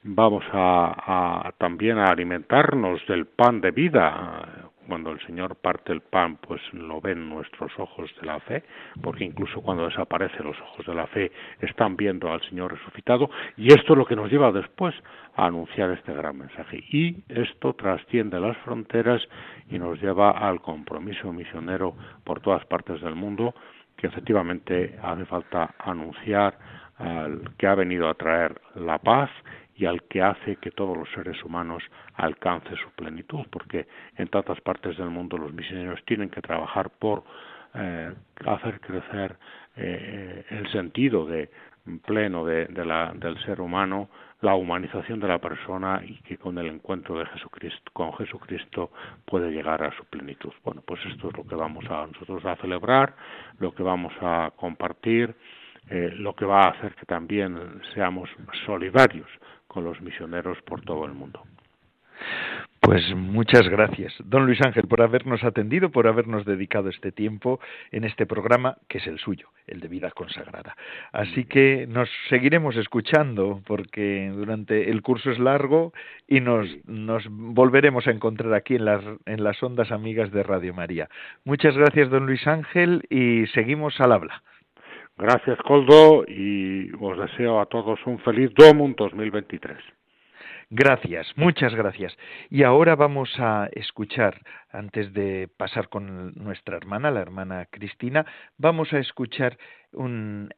[0.07, 4.69] Vamos a, también a alimentarnos del pan de vida.
[4.87, 8.63] Cuando el Señor parte el pan, pues lo ven nuestros ojos de la fe,
[9.01, 13.31] porque incluso cuando desaparecen los ojos de la fe, están viendo al Señor resucitado.
[13.57, 14.93] Y esto es lo que nos lleva después
[15.35, 16.83] a anunciar este gran mensaje.
[16.91, 19.27] Y esto trasciende las fronteras
[19.71, 23.55] y nos lleva al compromiso misionero por todas partes del mundo,
[23.97, 26.59] que efectivamente hace falta anunciar
[26.97, 29.29] al que ha venido a traer la paz
[29.75, 31.83] y al que hace que todos los seres humanos
[32.15, 37.23] alcancen su plenitud, porque en tantas partes del mundo los misioneros tienen que trabajar por
[37.73, 38.13] eh,
[38.45, 39.35] hacer crecer
[39.75, 41.49] eh, el sentido de
[42.05, 44.09] pleno de, la, del ser humano,
[44.41, 48.91] la humanización de la persona y que con el encuentro de Jesucristo, con Jesucristo
[49.25, 50.53] puede llegar a su plenitud.
[50.63, 53.13] Bueno, pues esto es lo que vamos a nosotros a celebrar,
[53.59, 55.35] lo que vamos a compartir
[55.89, 58.29] eh, lo que va a hacer que también seamos
[58.65, 59.29] solidarios
[59.67, 61.43] con los misioneros por todo el mundo.
[62.85, 67.59] Pues muchas gracias, don Luis Ángel, por habernos atendido, por habernos dedicado este tiempo
[67.91, 70.77] en este programa que es el suyo, el de vida consagrada.
[71.11, 75.93] Así que nos seguiremos escuchando porque durante el curso es largo
[76.27, 80.75] y nos, nos volveremos a encontrar aquí en las, en las ondas amigas de Radio
[80.75, 81.09] María.
[81.43, 84.43] Muchas gracias, don Luis Ángel, y seguimos al habla.
[85.17, 89.77] Gracias, Coldo, y os deseo a todos un feliz Domum 2023.
[90.69, 92.17] Gracias, muchas gracias.
[92.49, 98.25] Y ahora vamos a escuchar, antes de pasar con nuestra hermana, la hermana Cristina,
[98.57, 99.57] vamos a escuchar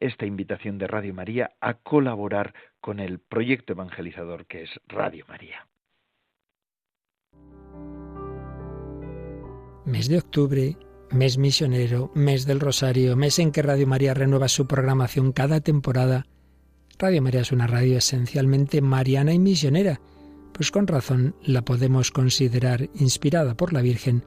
[0.00, 5.66] esta invitación de Radio María a colaborar con el proyecto evangelizador que es Radio María.
[9.84, 10.76] Mes de octubre
[11.10, 16.26] mes misionero, mes del Rosario, mes en que Radio María renueva su programación cada temporada.
[16.98, 20.00] Radio María es una radio esencialmente mariana y misionera,
[20.52, 24.24] pues con razón la podemos considerar inspirada por la Virgen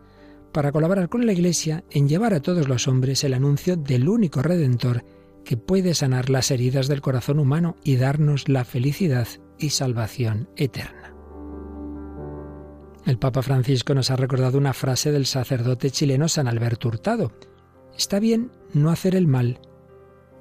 [0.51, 4.41] para colaborar con la Iglesia en llevar a todos los hombres el anuncio del único
[4.41, 5.03] Redentor
[5.45, 11.00] que puede sanar las heridas del corazón humano y darnos la felicidad y salvación eterna.
[13.05, 17.31] El Papa Francisco nos ha recordado una frase del sacerdote chileno San Alberto Hurtado.
[17.97, 19.59] Está bien no hacer el mal,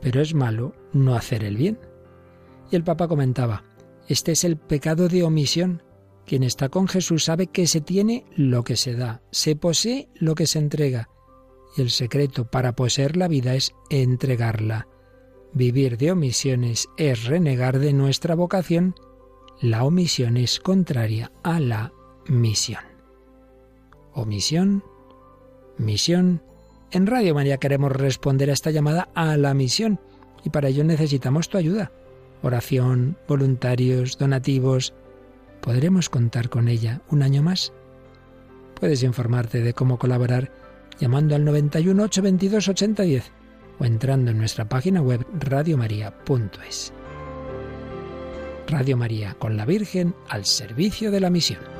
[0.02, 1.78] pero es malo no hacer el bien.
[2.70, 3.64] Y el Papa comentaba,
[4.08, 5.82] este es el pecado de omisión.
[6.26, 10.34] Quien está con Jesús sabe que se tiene lo que se da, se posee lo
[10.34, 11.08] que se entrega.
[11.76, 14.86] Y el secreto para poseer la vida es entregarla.
[15.54, 18.94] Vivir de omisiones es renegar de nuestra vocación.
[19.62, 21.92] La omisión es contraria a la
[22.26, 22.82] misión.
[24.12, 24.82] O misión,
[25.78, 26.42] misión.
[26.90, 30.00] En Radio María queremos responder a esta llamada a la misión
[30.44, 31.92] y para ello necesitamos tu ayuda.
[32.42, 34.94] Oración, voluntarios, donativos.
[35.60, 37.72] ¿Podremos contar con ella un año más?
[38.78, 40.50] Puedes informarte de cómo colaborar
[40.98, 43.32] llamando al 91 822 8010
[43.78, 46.92] o entrando en nuestra página web radiomaria.es.
[48.66, 51.79] Radio María con la Virgen al servicio de la misión.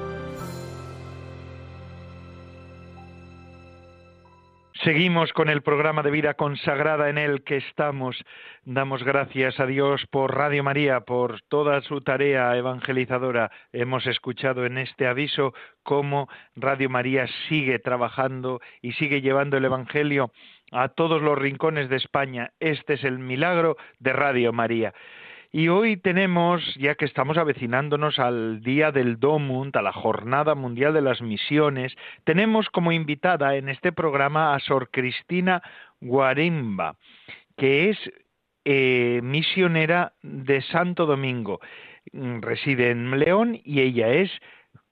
[4.85, 8.17] Seguimos con el programa de vida consagrada en el que estamos.
[8.65, 13.51] Damos gracias a Dios por Radio María, por toda su tarea evangelizadora.
[13.75, 20.33] Hemos escuchado en este aviso cómo Radio María sigue trabajando y sigue llevando el Evangelio
[20.73, 22.53] a todos los rincones de España.
[22.59, 24.95] Este es el milagro de Radio María.
[25.53, 30.95] Y hoy tenemos, ya que estamos avecinándonos al Día del Domund, a la Jornada Mundial
[30.95, 35.61] de las Misiones, tenemos como invitada en este programa a Sor Cristina
[36.01, 36.95] Guarimba,
[37.57, 37.99] que es
[38.65, 41.59] eh, misionera de Santo Domingo.
[42.13, 44.31] Reside en León y ella es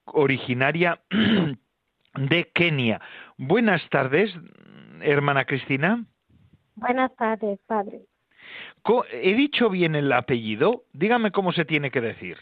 [0.07, 1.01] originaria
[2.15, 3.01] de Kenia.
[3.37, 4.35] Buenas tardes,
[5.03, 6.05] hermana Cristina.
[6.75, 8.01] Buenas tardes, padre.
[9.13, 10.85] ¿He dicho bien el apellido?
[10.93, 12.39] Dígame cómo se tiene que decir.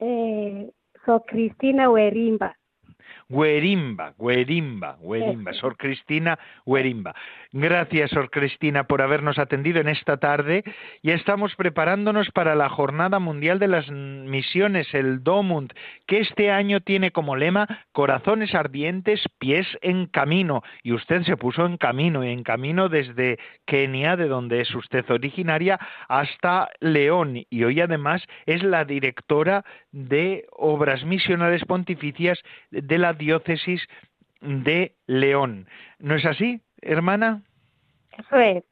[0.00, 0.70] Eh,
[1.04, 2.56] so Cristina Huerimba.
[3.28, 7.14] Huerimba, Huerimba, Huerimba, Sor Cristina Huerimba.
[7.52, 10.64] Gracias, Sor Cristina, por habernos atendido en esta tarde.
[11.02, 15.72] Ya estamos preparándonos para la Jornada Mundial de las Misiones, el DOMUND,
[16.06, 20.62] que este año tiene como lema Corazones ardientes, pies en camino.
[20.82, 25.78] Y usted se puso en camino, en camino desde Kenia, de donde es usted originaria,
[26.08, 27.44] hasta León.
[27.48, 32.38] Y hoy además es la directora de Obras Misionales Pontificias
[32.70, 33.86] de la diócesis
[34.40, 35.68] de León.
[35.98, 37.42] ¿No es así, hermana?
[38.18, 38.64] Eso es.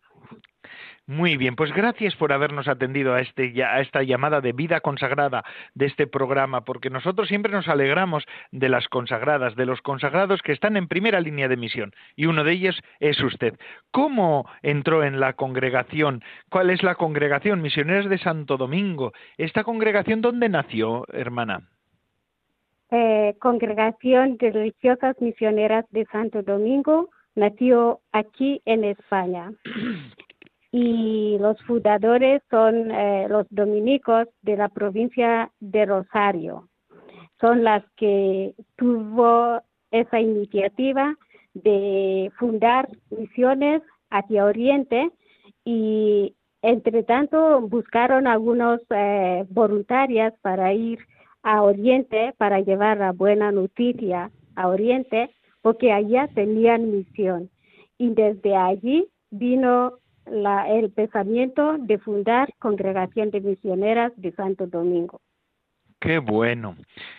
[1.06, 5.42] Muy bien, pues gracias por habernos atendido a, este, a esta llamada de vida consagrada
[5.74, 10.52] de este programa, porque nosotros siempre nos alegramos de las consagradas, de los consagrados que
[10.52, 13.58] están en primera línea de misión, y uno de ellos es usted.
[13.90, 16.22] ¿Cómo entró en la congregación?
[16.48, 17.62] ¿Cuál es la congregación?
[17.62, 19.12] Misioneros de Santo Domingo.
[19.36, 21.68] ¿Esta congregación dónde nació, hermana?
[22.94, 29.52] Eh, congregación de Religiosas Misioneras de Santo Domingo nació aquí en España.
[30.74, 36.66] Y los fundadores son eh, los dominicos de la provincia de Rosario.
[37.38, 41.14] Son las que tuvo esa iniciativa
[41.52, 45.10] de fundar misiones hacia Oriente
[45.62, 51.00] y entre tanto buscaron algunos eh, voluntarias para ir
[51.42, 57.50] a Oriente para llevar la buena noticia a Oriente, porque allá tenían misión.
[57.98, 65.20] Y desde allí vino la, el pensamiento de fundar Congregación de Misioneras de Santo Domingo.
[66.00, 66.76] Qué bueno,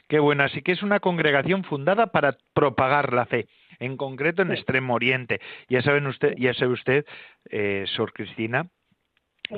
[0.10, 0.44] qué bueno.
[0.44, 3.48] Así que es una congregación fundada para propagar la fe,
[3.80, 5.40] en concreto en Extremo Oriente.
[5.70, 7.06] Ya saben usted, ya sabe usted,
[7.50, 8.68] eh, Sor Cristina,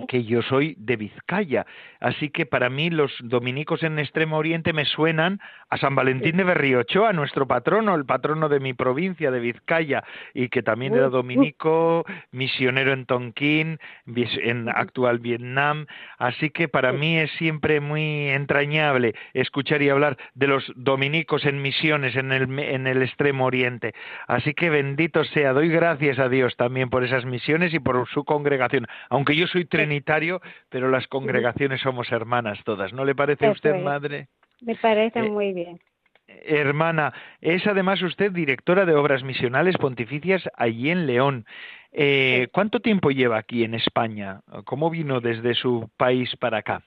[0.08, 1.66] que yo soy de Vizcaya.
[2.00, 6.44] Así que para mí los dominicos en Extremo Oriente me suenan a San Valentín de
[6.44, 12.06] Berriochoa, nuestro patrono, el patrono de mi provincia, de Vizcaya, y que también era dominico,
[12.32, 13.80] misionero en Tonkin,
[14.16, 15.86] en actual Vietnam.
[16.18, 21.62] Así que para mí es siempre muy entrañable escuchar y hablar de los dominicos en
[21.62, 23.94] misiones en el, en el Extremo Oriente.
[24.28, 28.24] Así que bendito sea, doy gracias a Dios también por esas misiones y por su
[28.24, 28.88] congregación.
[29.10, 32.94] Aunque yo soy trinitario, pero las congregaciones somos hermanas todas.
[32.94, 34.28] ¿No le parece a usted, madre?
[34.62, 35.80] Me parece eh, muy bien.
[36.28, 41.46] Hermana, es además usted directora de obras misionales pontificias allí en León.
[41.92, 44.42] Eh, ¿Cuánto tiempo lleva aquí en España?
[44.66, 46.84] ¿Cómo vino desde su país para acá?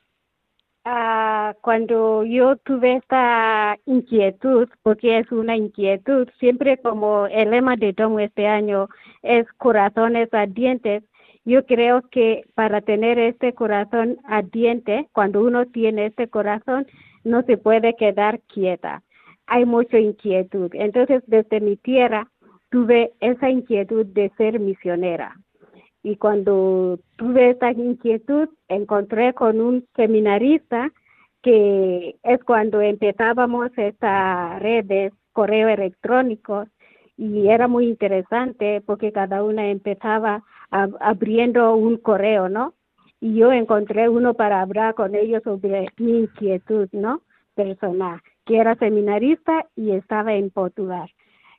[0.85, 7.93] Ah, cuando yo tuve esta inquietud, porque es una inquietud, siempre como el lema de
[7.93, 8.89] Tomo este año
[9.23, 11.03] es corazones ardientes,
[11.49, 16.87] yo creo que para tener este corazón ardiente, cuando uno tiene este corazón,
[17.25, 19.03] no se puede quedar quieta.
[19.47, 20.71] Hay mucha inquietud.
[20.75, 22.29] Entonces, desde mi tierra,
[22.69, 25.37] tuve esa inquietud de ser misionera.
[26.03, 30.93] Y cuando tuve esa inquietud, encontré con un seminarista
[31.43, 36.67] que es cuando empezábamos esta red de correo electrónico
[37.17, 42.75] y era muy interesante porque cada una empezaba abriendo un correo, ¿no?
[43.21, 47.23] Y yo encontré uno para hablar con ellos sobre mi inquietud, ¿no?
[47.55, 51.11] Personal, que era seminarista y estaba en Portugal.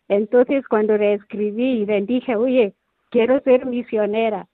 [0.07, 2.73] Entonces, cuando le escribí y le dije, oye,
[3.09, 4.47] quiero ser misionera,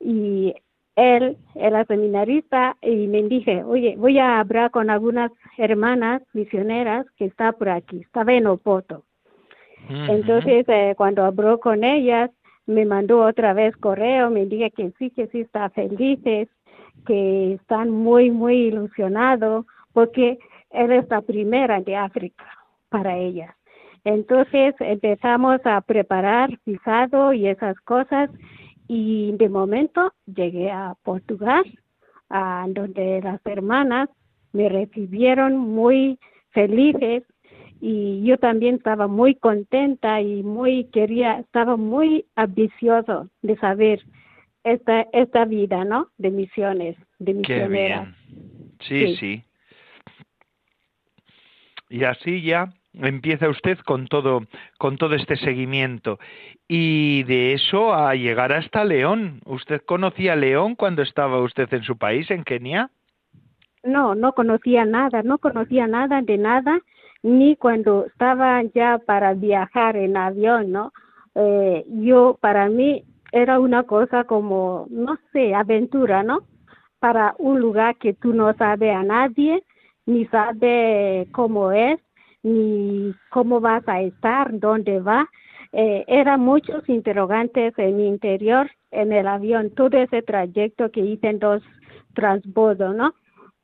[0.00, 0.54] y
[0.96, 7.26] él era seminarista y me dije, oye, voy a hablar con algunas hermanas misioneras que
[7.26, 9.04] está por aquí, estaba en Opoto.
[9.88, 12.30] Entonces, eh, cuando habló con ellas,
[12.70, 16.48] me mandó otra vez correo, me dije que sí, que sí está felices,
[17.06, 20.38] que están muy, muy ilusionados, porque
[20.70, 22.44] él es la primera de África
[22.88, 23.54] para ellas.
[24.04, 28.30] Entonces empezamos a preparar pisado y esas cosas
[28.88, 31.64] y de momento llegué a Portugal,
[32.68, 34.08] donde las hermanas
[34.52, 36.18] me recibieron muy
[36.50, 37.24] felices
[37.80, 44.02] y yo también estaba muy contenta y muy quería, estaba muy ambicioso de saber
[44.64, 46.08] esta, esta vida, ¿no?
[46.18, 48.14] De misiones, de misionera.
[48.80, 49.44] Sí, sí,
[51.88, 54.42] Y así ya empieza usted con todo,
[54.78, 56.18] con todo este seguimiento.
[56.68, 59.40] Y de eso a llegar hasta León.
[59.46, 62.90] ¿Usted conocía León cuando estaba usted en su país, en Kenia?
[63.82, 66.80] No, no conocía nada, no conocía nada de nada
[67.22, 70.92] ni cuando estaba ya para viajar en avión, ¿no?
[71.34, 76.40] Eh, yo, para mí, era una cosa como, no sé, aventura, ¿no?
[76.98, 79.62] Para un lugar que tú no sabes a nadie,
[80.06, 82.00] ni sabes cómo es,
[82.42, 85.28] ni cómo vas a estar, dónde va.
[85.72, 91.28] Eh, eran muchos interrogantes en mi interior en el avión, todo ese trayecto que hice
[91.28, 91.62] en dos
[92.14, 93.14] transbordos, ¿no?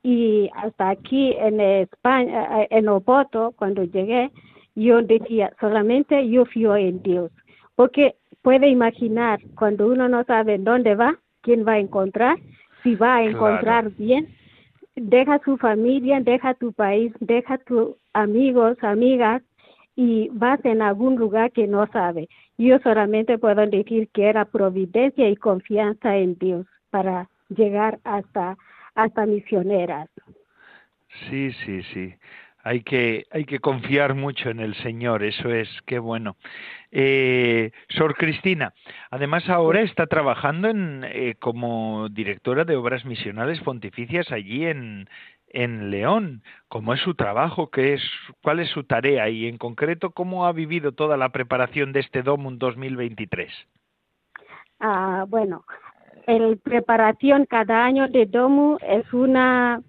[0.07, 4.30] Y hasta aquí en España, en Oporto, cuando llegué,
[4.76, 7.32] yo decía, solamente yo fío en Dios,
[7.74, 12.38] porque puede imaginar cuando uno no sabe dónde va, quién va a encontrar,
[12.84, 14.28] si va a encontrar bien,
[14.94, 19.42] deja su familia, deja tu país, deja tus amigos, amigas
[19.96, 22.28] y vas en algún lugar que no sabe.
[22.59, 28.57] Yo solamente puedo decir que era providencia y confianza en Dios para llegar hasta
[28.97, 30.09] hasta misioneras.
[31.28, 32.14] Sí, sí, sí
[32.66, 36.34] hay que, hay que confiar mucho en el Señor, eso es, qué bueno.
[36.90, 38.74] Eh, Sor Cristina,
[39.09, 45.09] además ahora está trabajando en, eh, como directora de obras misionales pontificias allí en,
[45.47, 46.42] en León.
[46.66, 47.70] ¿Cómo es su trabajo?
[47.70, 48.03] ¿Qué es,
[48.42, 49.28] ¿Cuál es su tarea?
[49.28, 53.53] Y en concreto, ¿cómo ha vivido toda la preparación de este DOMUN 2023?
[54.80, 55.64] Ah, bueno,
[56.27, 59.81] el preparación cada año de DOMU es una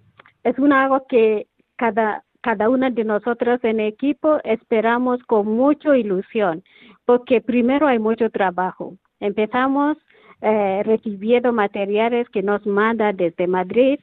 [0.43, 6.63] es una algo que cada cada una de nosotros en equipo esperamos con mucha ilusión,
[7.03, 8.93] porque primero hay mucho trabajo.
[9.19, 9.97] Empezamos
[10.41, 13.99] eh, recibiendo materiales que nos manda desde Madrid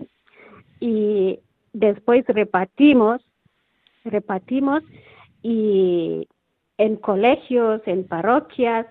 [0.81, 1.39] y
[1.73, 3.23] después repartimos,
[4.05, 4.83] repartimos
[5.43, 6.29] y
[6.77, 8.87] en colegios, en parroquias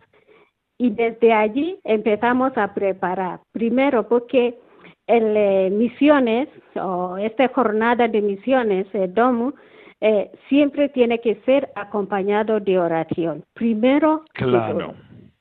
[0.84, 3.40] y desde allí empezamos a preparar.
[3.54, 4.60] Primero porque
[5.08, 9.54] en eh, misiones o esta jornada de misiones, el DOMU,
[10.02, 13.46] eh, siempre tiene que ser acompañado de oración.
[13.54, 14.94] Primero, claro.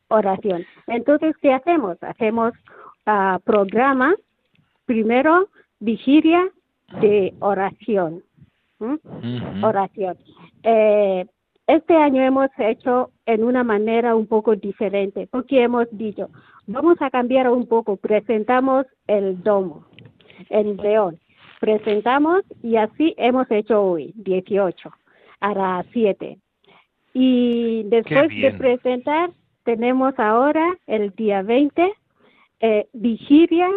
[0.06, 0.64] oración.
[0.86, 2.00] Entonces, ¿qué hacemos?
[2.02, 2.52] Hacemos
[3.08, 4.14] uh, programa,
[4.86, 5.48] primero,
[5.80, 6.48] vigilia
[7.00, 8.22] de oración.
[9.60, 10.16] Oración.
[10.62, 11.26] Eh,
[11.66, 16.28] este año hemos hecho en una manera un poco diferente, porque hemos dicho,
[16.66, 19.86] vamos a cambiar un poco, presentamos el domo,
[20.50, 21.18] el león,
[21.60, 24.90] presentamos y así hemos hecho hoy, 18,
[25.40, 26.38] a las 7.
[27.14, 29.30] Y después de presentar,
[29.64, 31.92] tenemos ahora el día 20,
[32.60, 33.68] eh, vigilia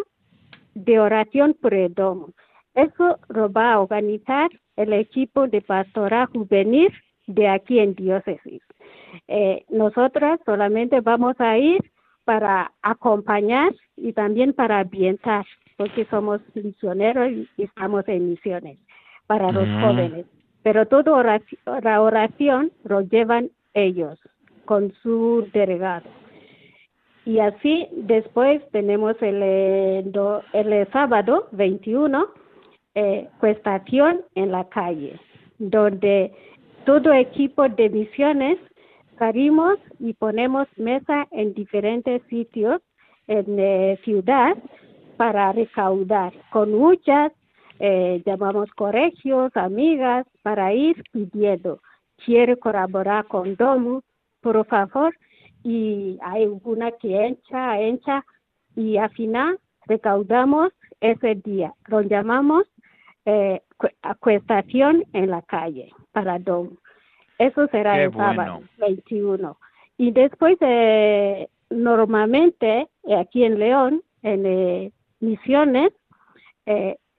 [0.74, 2.30] de oración por el domo.
[2.74, 6.92] Eso lo va a organizar el equipo de pastoral juvenil
[7.28, 8.62] de aquí en diócesis.
[9.28, 11.82] Eh, nosotras solamente vamos a ir
[12.24, 15.46] para acompañar y también para ambientar,
[15.78, 18.78] porque somos misioneros y estamos en misiones
[19.28, 19.82] para los mm.
[19.82, 20.26] jóvenes.
[20.64, 21.40] Pero toda
[21.84, 24.20] la oración lo llevan ellos
[24.66, 26.10] con su delegado.
[27.26, 29.42] Y así después tenemos el,
[30.54, 32.28] el sábado 21,
[32.94, 35.20] eh, cuestación en la calle,
[35.58, 36.32] donde
[36.86, 38.60] todo equipo de misiones
[39.18, 42.82] salimos y ponemos mesa en diferentes sitios
[43.28, 44.56] en la ciudad
[45.18, 47.32] para recaudar con muchas
[47.80, 51.82] eh, llamamos colegios, amigas, para ir pidiendo,
[52.24, 54.02] quiere colaborar con Domu,
[54.42, 55.14] por favor,
[55.64, 58.24] y hay una que encha, encha,
[58.76, 60.72] y al final recaudamos
[61.02, 62.66] ese día, lo llamamos
[63.26, 63.62] eh,
[64.02, 66.78] acuestación en la calle para Domu.
[67.38, 69.58] Eso será el sábado 21.
[69.98, 75.92] Y después, eh, normalmente, eh, aquí en León, en eh, Misiones,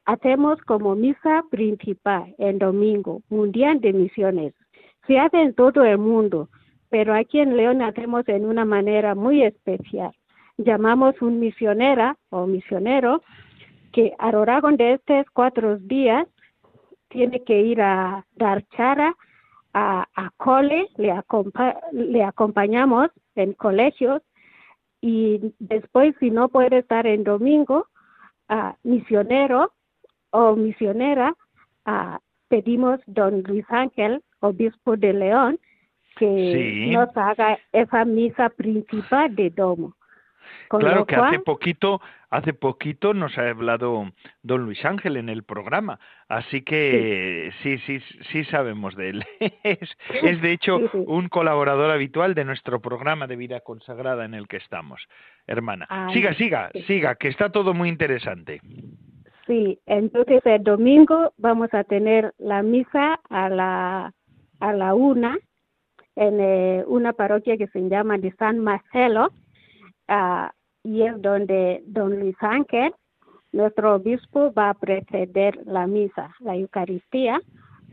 [0.05, 4.55] hacemos como misa principal el domingo, Mundial de Misiones.
[5.07, 6.49] Se hace en todo el mundo,
[6.91, 10.11] pero aquí en León hacemos en una manera muy especial.
[10.59, 13.23] Llamamos un misionera o misionero
[13.97, 16.29] que a lo largo de estos cuatro días
[17.09, 19.17] tiene que ir a dar chara
[19.73, 21.15] a, a cole, le,
[21.93, 24.21] le acompañamos en colegios
[25.01, 27.87] y después si no puede estar en domingo,
[28.51, 29.73] a misionero
[30.31, 31.35] o misionera,
[31.87, 35.59] a pedimos don Luis Ángel, obispo de León,
[36.19, 39.97] que nos haga esa misa principal de domo
[40.69, 44.11] claro que hace poquito, hace poquito nos ha hablado
[44.43, 49.25] don Luis Ángel en el programa, así que sí, sí, sí, sabemos de él.
[49.63, 54.57] es, de hecho un colaborador habitual de nuestro programa de vida consagrada en el que
[54.57, 55.07] estamos,
[55.47, 55.87] hermana.
[56.13, 58.61] siga, siga, siga, que está todo muy interesante.
[59.47, 64.13] Sí, entonces el domingo vamos a tener la misa a la
[64.59, 65.37] a la una
[66.17, 69.31] en eh, una parroquia que se llama de San Marcelo
[70.09, 70.49] uh,
[70.83, 72.93] y es donde don Luis Ángel,
[73.53, 77.41] nuestro obispo, va a preceder la misa, la Eucaristía,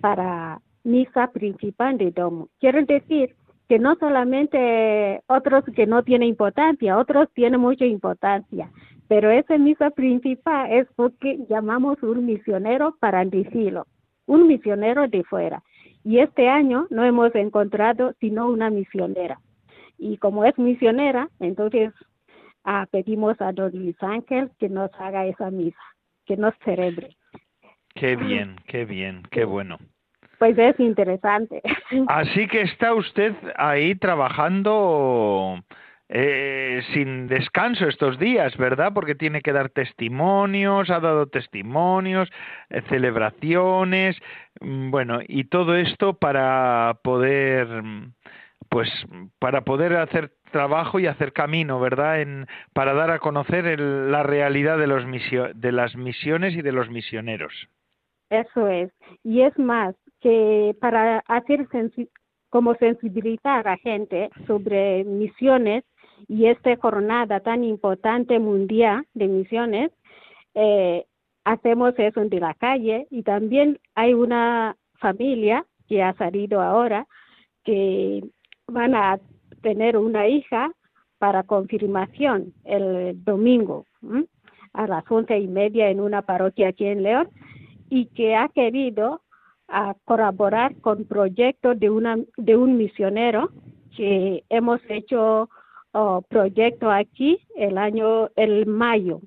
[0.02, 2.50] para misa principal de domo.
[2.60, 3.36] Quiero decir
[3.70, 8.70] que no solamente otros que no tienen importancia, otros tienen mucha importancia,
[9.08, 13.88] pero esa misa principal es porque llamamos un misionero para decirlo,
[14.26, 15.64] un misionero de fuera.
[16.04, 19.40] Y este año no hemos encontrado sino una misionera.
[20.04, 21.94] Y como es misionera, entonces
[22.66, 25.80] ah, pedimos a don Luis Ángel que nos haga esa misa,
[26.26, 27.16] que nos celebre.
[27.96, 29.78] Qué bien, qué bien, qué bueno.
[30.40, 31.62] Pues es interesante.
[32.10, 35.64] Así que está usted ahí trabajando
[36.10, 38.92] eh, sin descanso estos días, ¿verdad?
[38.94, 42.30] Porque tiene que dar testimonios, ha dado testimonios,
[42.70, 44.18] eh, celebraciones,
[44.60, 47.68] mm, bueno, y todo esto para poder,
[48.74, 48.90] pues,
[49.38, 52.22] para poder hacer trabajo y hacer camino, ¿verdad?
[52.22, 55.04] En, para dar a conocer la realidad de, los
[55.56, 57.54] de las misiones y de los misioneros.
[58.32, 58.92] Eso es.
[59.24, 61.68] Y es más, que para hacer
[62.50, 65.84] como sensibilizar a gente sobre misiones
[66.28, 69.92] y esta jornada tan importante mundial de misiones,
[70.56, 71.06] eh,
[71.44, 77.06] hacemos eso en la calle y también hay una familia que ha salido ahora
[77.64, 78.24] que
[78.68, 79.20] van a
[79.62, 80.72] tener una hija
[81.18, 83.86] para confirmación el domingo
[84.74, 87.30] a las once y media en una parroquia aquí en León
[87.90, 89.22] y que ha querido
[90.06, 93.50] colaborar con proyectos de, una, de un misionero
[93.96, 95.50] que hemos hecho
[96.28, 99.22] proyecto aquí el año, el mayo,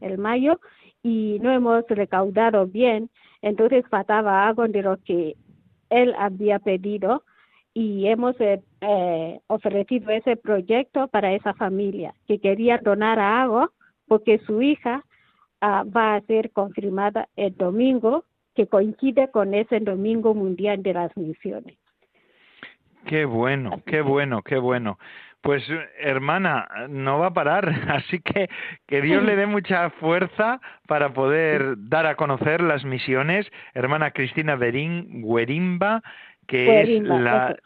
[0.00, 0.60] el mayo,
[1.02, 3.10] y no hemos recaudado bien,
[3.42, 5.36] entonces faltaba algo de lo que
[5.88, 7.22] él había pedido
[7.76, 13.70] y hemos eh, eh, ofrecido ese proyecto para esa familia que quería donar algo
[14.08, 15.04] porque su hija
[15.60, 18.24] ah, va a ser confirmada el domingo
[18.54, 21.76] que coincide con ese Domingo Mundial de las Misiones.
[23.04, 24.98] Qué bueno, qué bueno, qué bueno.
[25.42, 25.62] Pues
[25.98, 28.48] hermana, no va a parar, así que
[28.86, 33.46] que Dios le dé mucha fuerza para poder dar a conocer las misiones.
[33.74, 36.02] Hermana Cristina Berín Guerimba,
[36.46, 37.56] que es la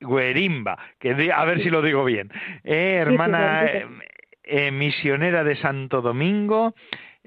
[0.00, 2.30] Guerimba, que a ver si lo digo bien.
[2.62, 3.86] Eh, hermana eh,
[4.44, 6.74] eh, misionera de Santo Domingo,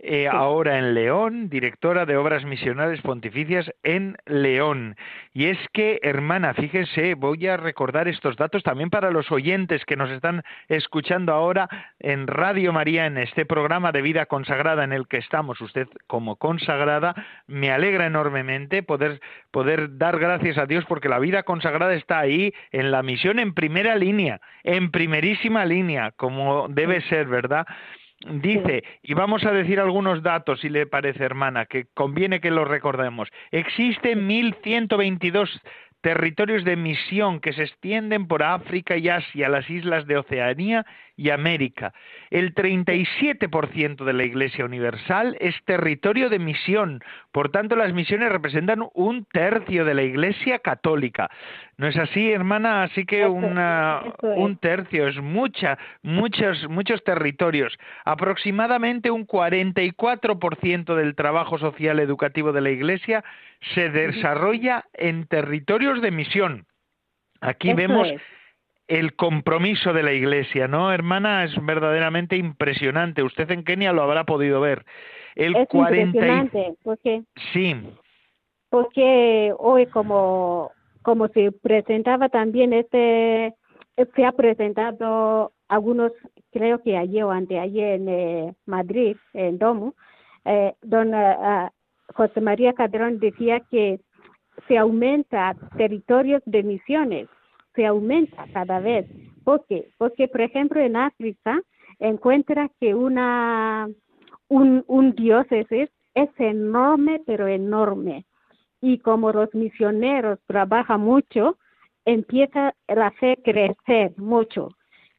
[0.04, 4.95] eh, ahora en León, directora de Obras Misionales Pontificias en León.
[5.32, 9.95] Y es que, hermana, fíjese, voy a recordar estos datos también para los oyentes que
[9.95, 15.08] nos están escuchando ahora en Radio María, en este programa de vida consagrada en el
[15.08, 17.14] que estamos, usted como consagrada,
[17.45, 19.22] me alegra enormemente poder,
[19.52, 23.54] poder dar gracias a Dios porque la vida consagrada está ahí en la misión en
[23.54, 27.68] primera línea, en primerísima línea, como debe ser, ¿verdad?
[28.30, 32.68] Dice, y vamos a decir algunos datos, si le parece, hermana, que conviene que los
[32.68, 33.30] recordemos.
[33.52, 35.50] Existen 1.122
[36.02, 41.30] territorios de misión que se extienden por África y Asia, las islas de Oceanía y
[41.30, 41.93] América.
[42.30, 48.84] El 37% de la Iglesia Universal es territorio de misión, por tanto las misiones representan
[48.93, 51.30] un tercio de la Iglesia Católica.
[51.78, 52.84] ¿No es así, hermana?
[52.84, 57.78] Así que una, un tercio es mucha, muchos, muchos territorios.
[58.05, 63.24] Aproximadamente un 44% del trabajo social educativo de la Iglesia
[63.74, 66.66] se desarrolla en territorios de misión.
[67.41, 68.07] Aquí vemos
[68.92, 71.46] el compromiso de la Iglesia, ¿no, hermana?
[71.46, 73.24] Es verdaderamente impresionante.
[73.24, 74.86] Usted en Kenia lo habrá podido ver.
[75.36, 77.24] El es impresionante, porque
[77.54, 77.74] sí,
[78.70, 80.72] porque hoy como
[81.04, 83.54] como se presentaba también este
[84.16, 86.12] se ha presentado algunos
[86.52, 89.96] creo que ayer o anteayer en eh, Madrid en Domo
[90.44, 91.70] eh, don eh,
[92.14, 94.02] José María Cadrón decía que
[94.68, 97.30] se aumenta territorios de misiones
[97.76, 99.08] se aumenta cada vez.
[99.44, 99.90] ¿Por qué?
[99.98, 101.62] Porque, por ejemplo, en África
[102.00, 103.90] encuentra que una,
[104.48, 105.16] un, un
[106.14, 108.26] es enorme, pero enorme.
[108.82, 111.58] Y como los misioneros trabajan mucho,
[112.06, 114.70] empieza la fe a crecer mucho.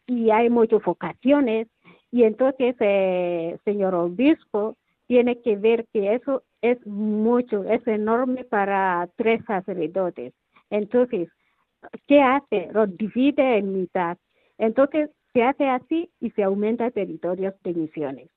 [0.07, 1.69] Y hay muchas vocaciones.
[2.11, 4.77] Y entonces, eh, señor obispo,
[5.07, 10.33] tiene que ver que eso es mucho, es enorme para tres sacerdotes.
[10.71, 11.29] Entonces,
[12.07, 12.68] ¿qué hace?
[12.72, 14.16] Lo divide en mitad.
[14.59, 18.30] Entonces, se hace así y se aumenta territorios de misiones.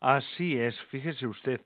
[0.00, 1.60] Así es, fíjese usted.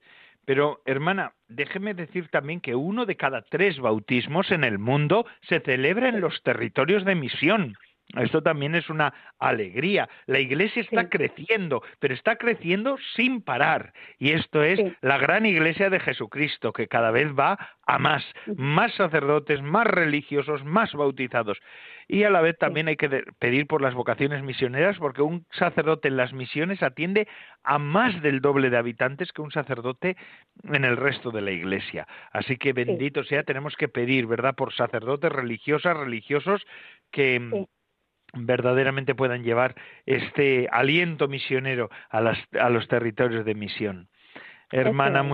[0.44, 5.60] Pero, hermana, déjeme decir también que uno de cada tres bautismos en el mundo se
[5.60, 7.74] celebra en los territorios de misión.
[8.16, 10.08] Esto también es una alegría.
[10.24, 13.92] La Iglesia está creciendo, pero está creciendo sin parar.
[14.18, 18.24] Y esto es la gran Iglesia de Jesucristo, que cada vez va a más,
[18.56, 21.58] más sacerdotes, más religiosos, más bautizados.
[22.08, 26.08] Y a la vez también hay que pedir por las vocaciones misioneras, porque un sacerdote
[26.08, 27.28] en las misiones atiende
[27.62, 30.16] a más del doble de habitantes que un sacerdote
[30.64, 32.08] en el resto de la Iglesia.
[32.32, 36.66] Así que bendito sea, tenemos que pedir, ¿verdad?, por sacerdotes religiosas, religiosos
[37.10, 37.66] que
[38.34, 39.74] verdaderamente puedan llevar
[40.06, 42.20] este aliento misionero a,
[42.70, 44.08] los territorios de misión.
[44.70, 45.24] Hermana,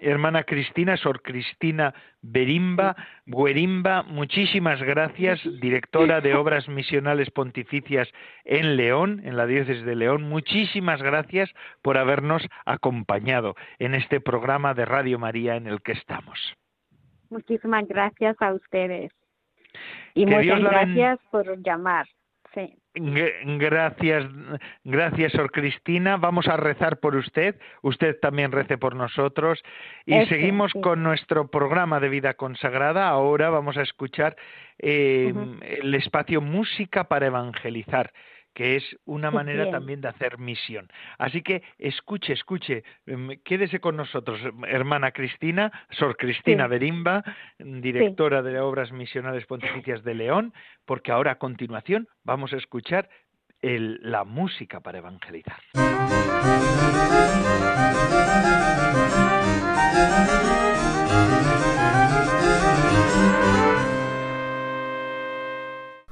[0.00, 2.96] hermana Cristina, Sor Cristina Berimba,
[3.26, 8.08] Guerimba, muchísimas gracias, directora de Obras Misionales Pontificias
[8.44, 11.50] en León, en la diócesis de León, muchísimas gracias
[11.82, 16.54] por habernos acompañado en este programa de Radio María en el que estamos.
[17.30, 19.12] Muchísimas gracias a ustedes.
[20.14, 22.06] Y muchas gracias por llamar.
[22.94, 24.24] Gracias,
[24.84, 26.16] gracias, Sor Cristina.
[26.16, 27.56] Vamos a rezar por usted.
[27.82, 29.62] Usted también rece por nosotros.
[30.06, 33.08] Y seguimos con nuestro programa de vida consagrada.
[33.08, 34.36] Ahora vamos a escuchar
[34.78, 35.34] eh,
[35.80, 38.12] el espacio Música para Evangelizar
[38.56, 40.88] que es una manera también de hacer misión.
[41.18, 47.22] Así que escuche, escuche, em, quédese con nosotros, hermana Cristina, Sor Cristina Berimba,
[47.58, 50.54] directora de Obras Misionales Pontificias de León,
[50.86, 53.10] porque ahora a continuación vamos a escuchar
[53.60, 55.60] la música para evangelizar.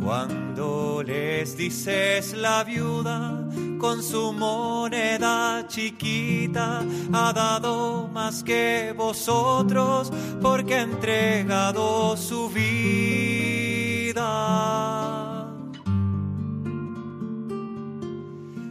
[0.03, 3.46] cuando les dices la viuda
[3.78, 6.82] con su moneda chiquita
[7.12, 14.22] ha dado más que vosotros porque ha entregado su vida.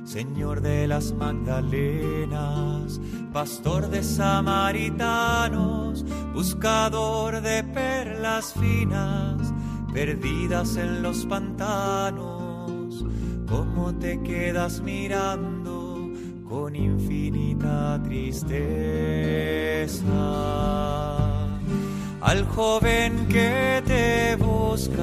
[0.05, 2.99] Señor de las Magdalenas,
[3.31, 6.03] pastor de samaritanos,
[6.33, 9.53] buscador de perlas finas,
[9.93, 13.05] perdidas en los pantanos
[13.47, 16.09] cómo te quedas mirando
[16.47, 18.51] con infinita tristeza
[22.21, 25.01] al joven que te buscaba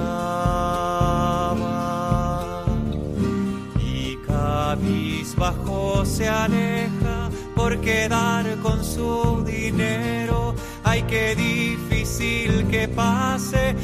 [3.80, 10.54] y cabizbajo se aleja por quedar con su dinero.
[10.84, 13.74] Ay, qué difícil que pase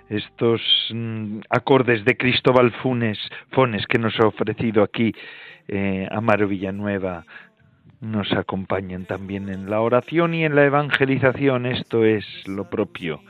[0.10, 0.62] estos
[0.94, 3.20] mm, acordes de Cristóbal Funes,
[3.52, 5.14] Fones que nos ha ofrecido aquí
[5.68, 7.26] eh, Amaro Villanueva
[8.02, 11.66] nos acompañan también en la oración y en la evangelización.
[11.66, 13.22] Esto es lo propio,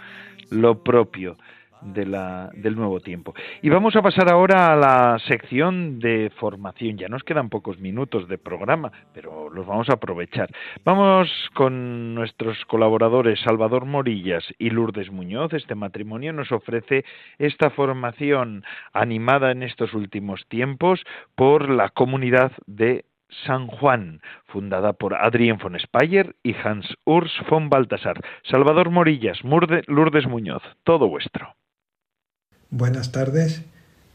[0.49, 1.38] lo propio
[1.82, 3.34] de la, del nuevo tiempo.
[3.61, 6.97] Y vamos a pasar ahora a la sección de formación.
[6.97, 10.49] Ya nos quedan pocos minutos de programa, pero los vamos a aprovechar.
[10.84, 15.53] Vamos con nuestros colaboradores Salvador Morillas y Lourdes Muñoz.
[15.53, 17.05] Este matrimonio nos ofrece
[17.38, 18.63] esta formación
[18.93, 21.01] animada en estos últimos tiempos
[21.36, 23.05] por la comunidad de
[23.45, 28.21] San Juan, fundada por Adrien von Speyer y Hans Urs von Baltasar.
[28.43, 31.55] Salvador Morillas, Lourdes Muñoz, todo vuestro.
[32.69, 33.65] Buenas tardes,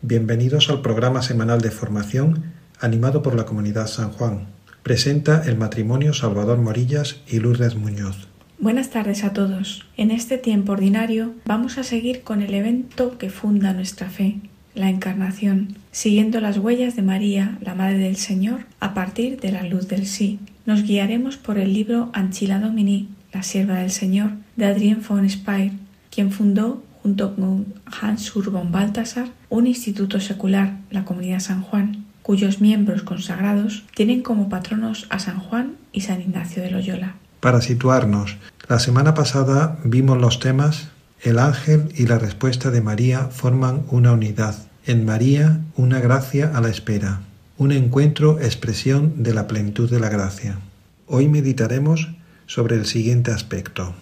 [0.02, 4.48] bienvenidos al programa semanal de formación animado por la comunidad San Juan.
[4.82, 8.28] Presenta el matrimonio Salvador Morillas y Lourdes Muñoz.
[8.58, 9.86] Buenas tardes a todos.
[9.96, 14.40] En este tiempo ordinario vamos a seguir con el evento que funda nuestra fe.
[14.75, 19.62] La Encarnación, siguiendo las huellas de María, la Madre del Señor, a partir de la
[19.64, 20.39] luz del sí.
[20.64, 25.73] Nos guiaremos por el libro Anchila Domini, la sierva del Señor, de Adrien von Speyer,
[26.11, 27.66] quien fundó, junto con
[28.01, 34.49] Hans Urban Balthasar, un instituto secular, la Comunidad San Juan, cuyos miembros consagrados tienen como
[34.49, 37.14] patronos a San Juan y San Ignacio de Loyola.
[37.41, 38.37] Para situarnos,
[38.68, 40.91] la semana pasada vimos los temas
[41.23, 44.57] El ángel y la respuesta de María forman una unidad.
[44.85, 47.20] En María, una gracia a la espera.
[47.59, 50.59] Un encuentro expresión de la plenitud de la gracia.
[51.07, 52.09] Hoy meditaremos
[52.47, 53.95] sobre el siguiente aspecto.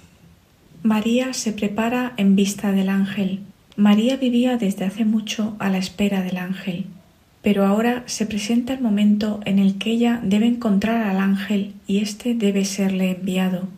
[0.82, 3.40] María se prepara en vista del ángel.
[3.76, 6.86] María vivía desde hace mucho a la espera del ángel,
[7.42, 11.98] pero ahora se presenta el momento en el que ella debe encontrar al ángel y
[11.98, 13.68] éste debe serle enviado.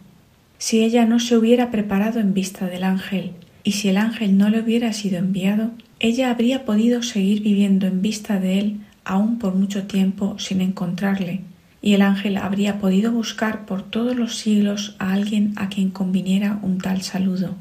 [0.62, 3.32] Si ella no se hubiera preparado en vista del ángel
[3.64, 8.00] y si el ángel no le hubiera sido enviado, ella habría podido seguir viviendo en
[8.00, 11.40] vista de él aún por mucho tiempo sin encontrarle,
[11.80, 16.60] y el ángel habría podido buscar por todos los siglos a alguien a quien conviniera
[16.62, 17.56] un tal saludo.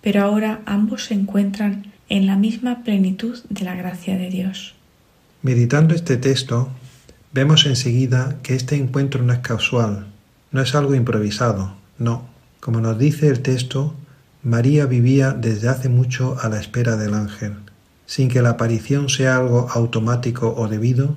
[0.00, 4.74] Pero ahora ambos se encuentran en la misma plenitud de la gracia de Dios.
[5.42, 6.68] Meditando este texto,
[7.32, 10.08] vemos enseguida que este encuentro no es casual,
[10.50, 12.28] no es algo improvisado, no.
[12.60, 13.94] Como nos dice el texto,
[14.42, 17.54] María vivía desde hace mucho a la espera del ángel.
[18.06, 21.16] Sin que la aparición sea algo automático o debido,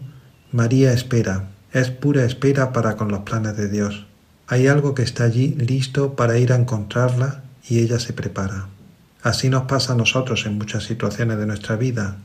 [0.51, 4.05] María espera, es pura espera para con los planes de Dios.
[4.47, 8.67] Hay algo que está allí listo para ir a encontrarla y ella se prepara.
[9.23, 12.17] Así nos pasa a nosotros en muchas situaciones de nuestra vida,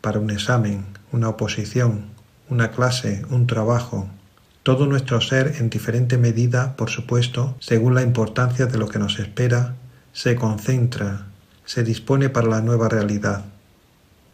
[0.00, 2.06] para un examen, una oposición,
[2.48, 4.08] una clase, un trabajo.
[4.62, 9.18] Todo nuestro ser, en diferente medida, por supuesto, según la importancia de lo que nos
[9.18, 9.74] espera,
[10.12, 11.26] se concentra,
[11.64, 13.44] se dispone para la nueva realidad.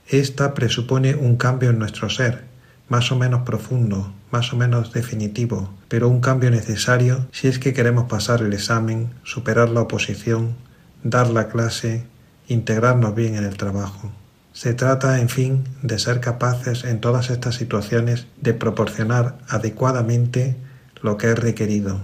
[0.09, 2.45] Esta presupone un cambio en nuestro ser,
[2.89, 7.73] más o menos profundo, más o menos definitivo, pero un cambio necesario si es que
[7.73, 10.55] queremos pasar el examen, superar la oposición,
[11.03, 12.05] dar la clase,
[12.49, 14.11] integrarnos bien en el trabajo.
[14.57, 20.57] Se trata, en fin, de ser capaces en todas estas situaciones de proporcionar adecuadamente
[21.03, 22.01] lo que es requerido.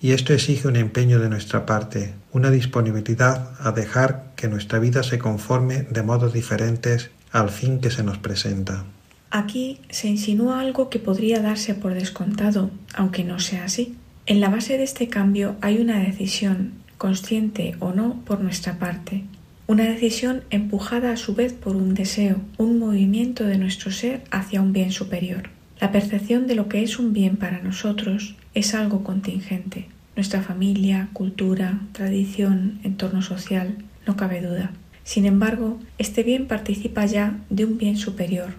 [0.00, 5.02] Y esto exige un empeño de nuestra parte, una disponibilidad a dejar que nuestra vida
[5.02, 8.86] se conforme de modos diferentes al fin que se nos presenta.
[9.30, 13.98] Aquí se insinúa algo que podría darse por descontado, aunque no sea así.
[14.24, 19.24] En la base de este cambio hay una decisión, consciente o no, por nuestra parte.
[19.70, 24.60] Una decisión empujada a su vez por un deseo, un movimiento de nuestro ser hacia
[24.60, 25.48] un bien superior.
[25.80, 29.86] La percepción de lo que es un bien para nosotros es algo contingente.
[30.16, 33.76] Nuestra familia, cultura, tradición, entorno social,
[34.08, 34.72] no cabe duda.
[35.04, 38.54] Sin embargo, este bien participa ya de un bien superior,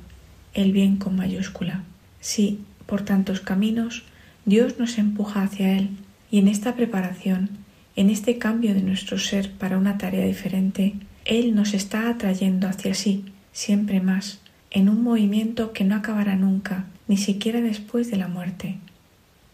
[0.53, 1.84] el bien con mayúscula.
[2.22, 4.03] Sí, por tantos caminos,
[4.45, 5.89] Dios nos empuja hacia Él,
[6.32, 7.49] y en esta preparación,
[7.95, 12.93] en este cambio de nuestro ser para una tarea diferente, Él nos está atrayendo hacia
[12.93, 14.39] sí, siempre más,
[14.69, 18.77] en un movimiento que no acabará nunca, ni siquiera después de la muerte,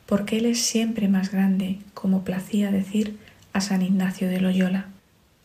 [0.05, 3.17] porque Él es siempre más grande, como placía decir
[3.53, 4.85] a San Ignacio de Loyola.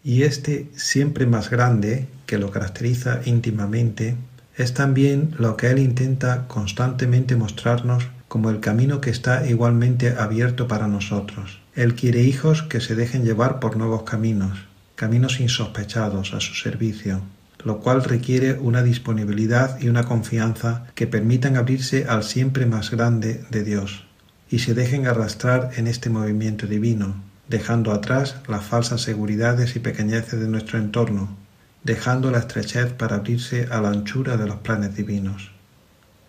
[0.05, 4.17] Y este siempre más grande, que lo caracteriza íntimamente,
[4.57, 10.69] es también lo que Él intenta constantemente mostrarnos como el camino que está igualmente abierto
[10.69, 11.62] para nosotros.
[11.75, 17.23] Él quiere hijos que se dejen llevar por nuevos caminos, caminos insospechados a su servicio,
[17.65, 23.45] lo cual requiere una disponibilidad y una confianza que permitan abrirse al siempre más grande
[23.51, 24.05] de Dios
[24.51, 27.15] y se dejen arrastrar en este movimiento divino,
[27.49, 31.35] dejando atrás las falsas seguridades y pequeñeces de nuestro entorno,
[31.85, 35.53] dejando la estrechez para abrirse a la anchura de los planes divinos.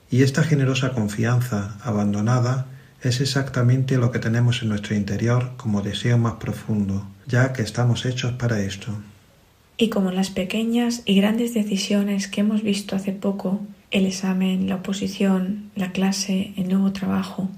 [0.09, 2.67] Y esta generosa confianza abandonada
[3.03, 8.05] es exactamente lo que tenemos en nuestro interior como deseo más profundo, ya que estamos
[8.05, 8.93] hechos para esto.
[9.77, 13.59] Y como las pequeñas y grandes decisiones que hemos visto hace poco,
[13.91, 17.49] el examen, la oposición, la clase, el nuevo trabajo,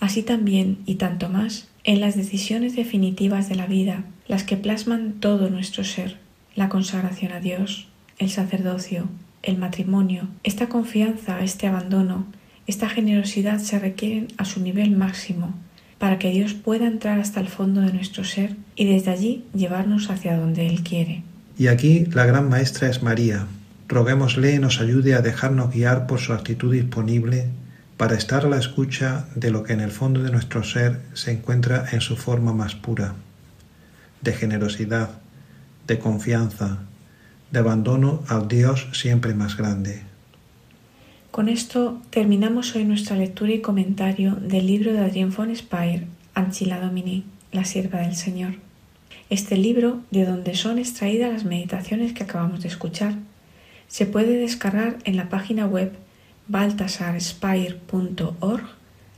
[0.00, 5.14] así también y tanto más en las decisiones definitivas de la vida, las que plasman
[5.20, 6.18] todo nuestro ser,
[6.54, 9.08] la consagración a Dios, el sacerdocio,
[9.42, 12.26] el matrimonio, esta confianza, este abandono,
[12.68, 15.54] esta generosidad se requieren a su nivel máximo
[15.98, 20.10] para que Dios pueda entrar hasta el fondo de nuestro ser y desde allí llevarnos
[20.10, 21.24] hacia donde Él quiere.
[21.56, 23.46] Y aquí la gran maestra es María.
[23.88, 27.46] Roguémosle nos ayude a dejarnos guiar por su actitud disponible
[27.96, 31.32] para estar a la escucha de lo que en el fondo de nuestro ser se
[31.32, 33.14] encuentra en su forma más pura,
[34.20, 35.08] de generosidad,
[35.86, 36.80] de confianza,
[37.50, 40.07] de abandono al Dios siempre más grande.
[41.38, 46.80] Con esto terminamos hoy nuestra lectura y comentario del libro de Adrien von Speyer, Anchila
[46.80, 47.22] Domini,
[47.52, 48.54] la sierva del Señor.
[49.30, 53.14] Este libro, de donde son extraídas las meditaciones que acabamos de escuchar,
[53.86, 55.92] se puede descargar en la página web
[56.48, 58.64] baltasarspire.org,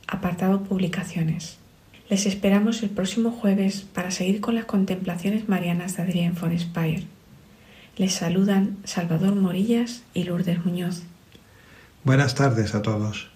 [0.05, 1.57] apartado Publicaciones.
[2.07, 7.01] Les esperamos el próximo jueves para seguir con las contemplaciones marianas de Adrián von Speyer.
[7.97, 11.01] Les saludan Salvador Morillas y Lourdes Muñoz.
[12.03, 13.29] Buenas tardes a todos.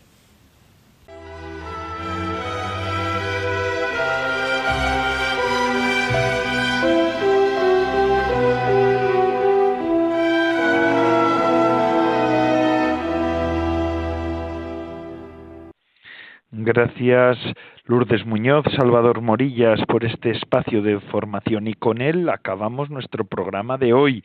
[16.52, 17.38] Gracias
[17.86, 23.78] Lourdes Muñoz, Salvador Morillas por este espacio de formación y con él acabamos nuestro programa
[23.78, 24.24] de hoy.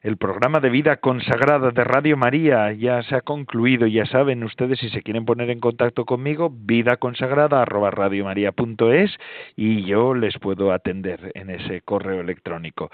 [0.00, 3.86] El programa de vida consagrada de Radio María ya se ha concluido.
[3.88, 7.64] Ya saben ustedes si se quieren poner en contacto conmigo, vida consagrada
[9.56, 12.90] y yo les puedo atender en ese correo electrónico.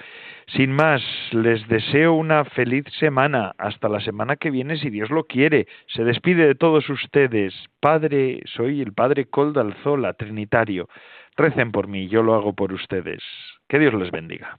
[0.46, 1.02] Sin más,
[1.32, 3.52] les deseo una feliz semana.
[3.58, 5.66] Hasta la semana que viene, si Dios lo quiere.
[5.88, 7.54] Se despide de todos ustedes.
[7.80, 10.88] Padre, soy el Padre Coldalzola, Trinitario.
[11.36, 13.22] Recen por mí, yo lo hago por ustedes.
[13.68, 14.58] Que Dios les bendiga.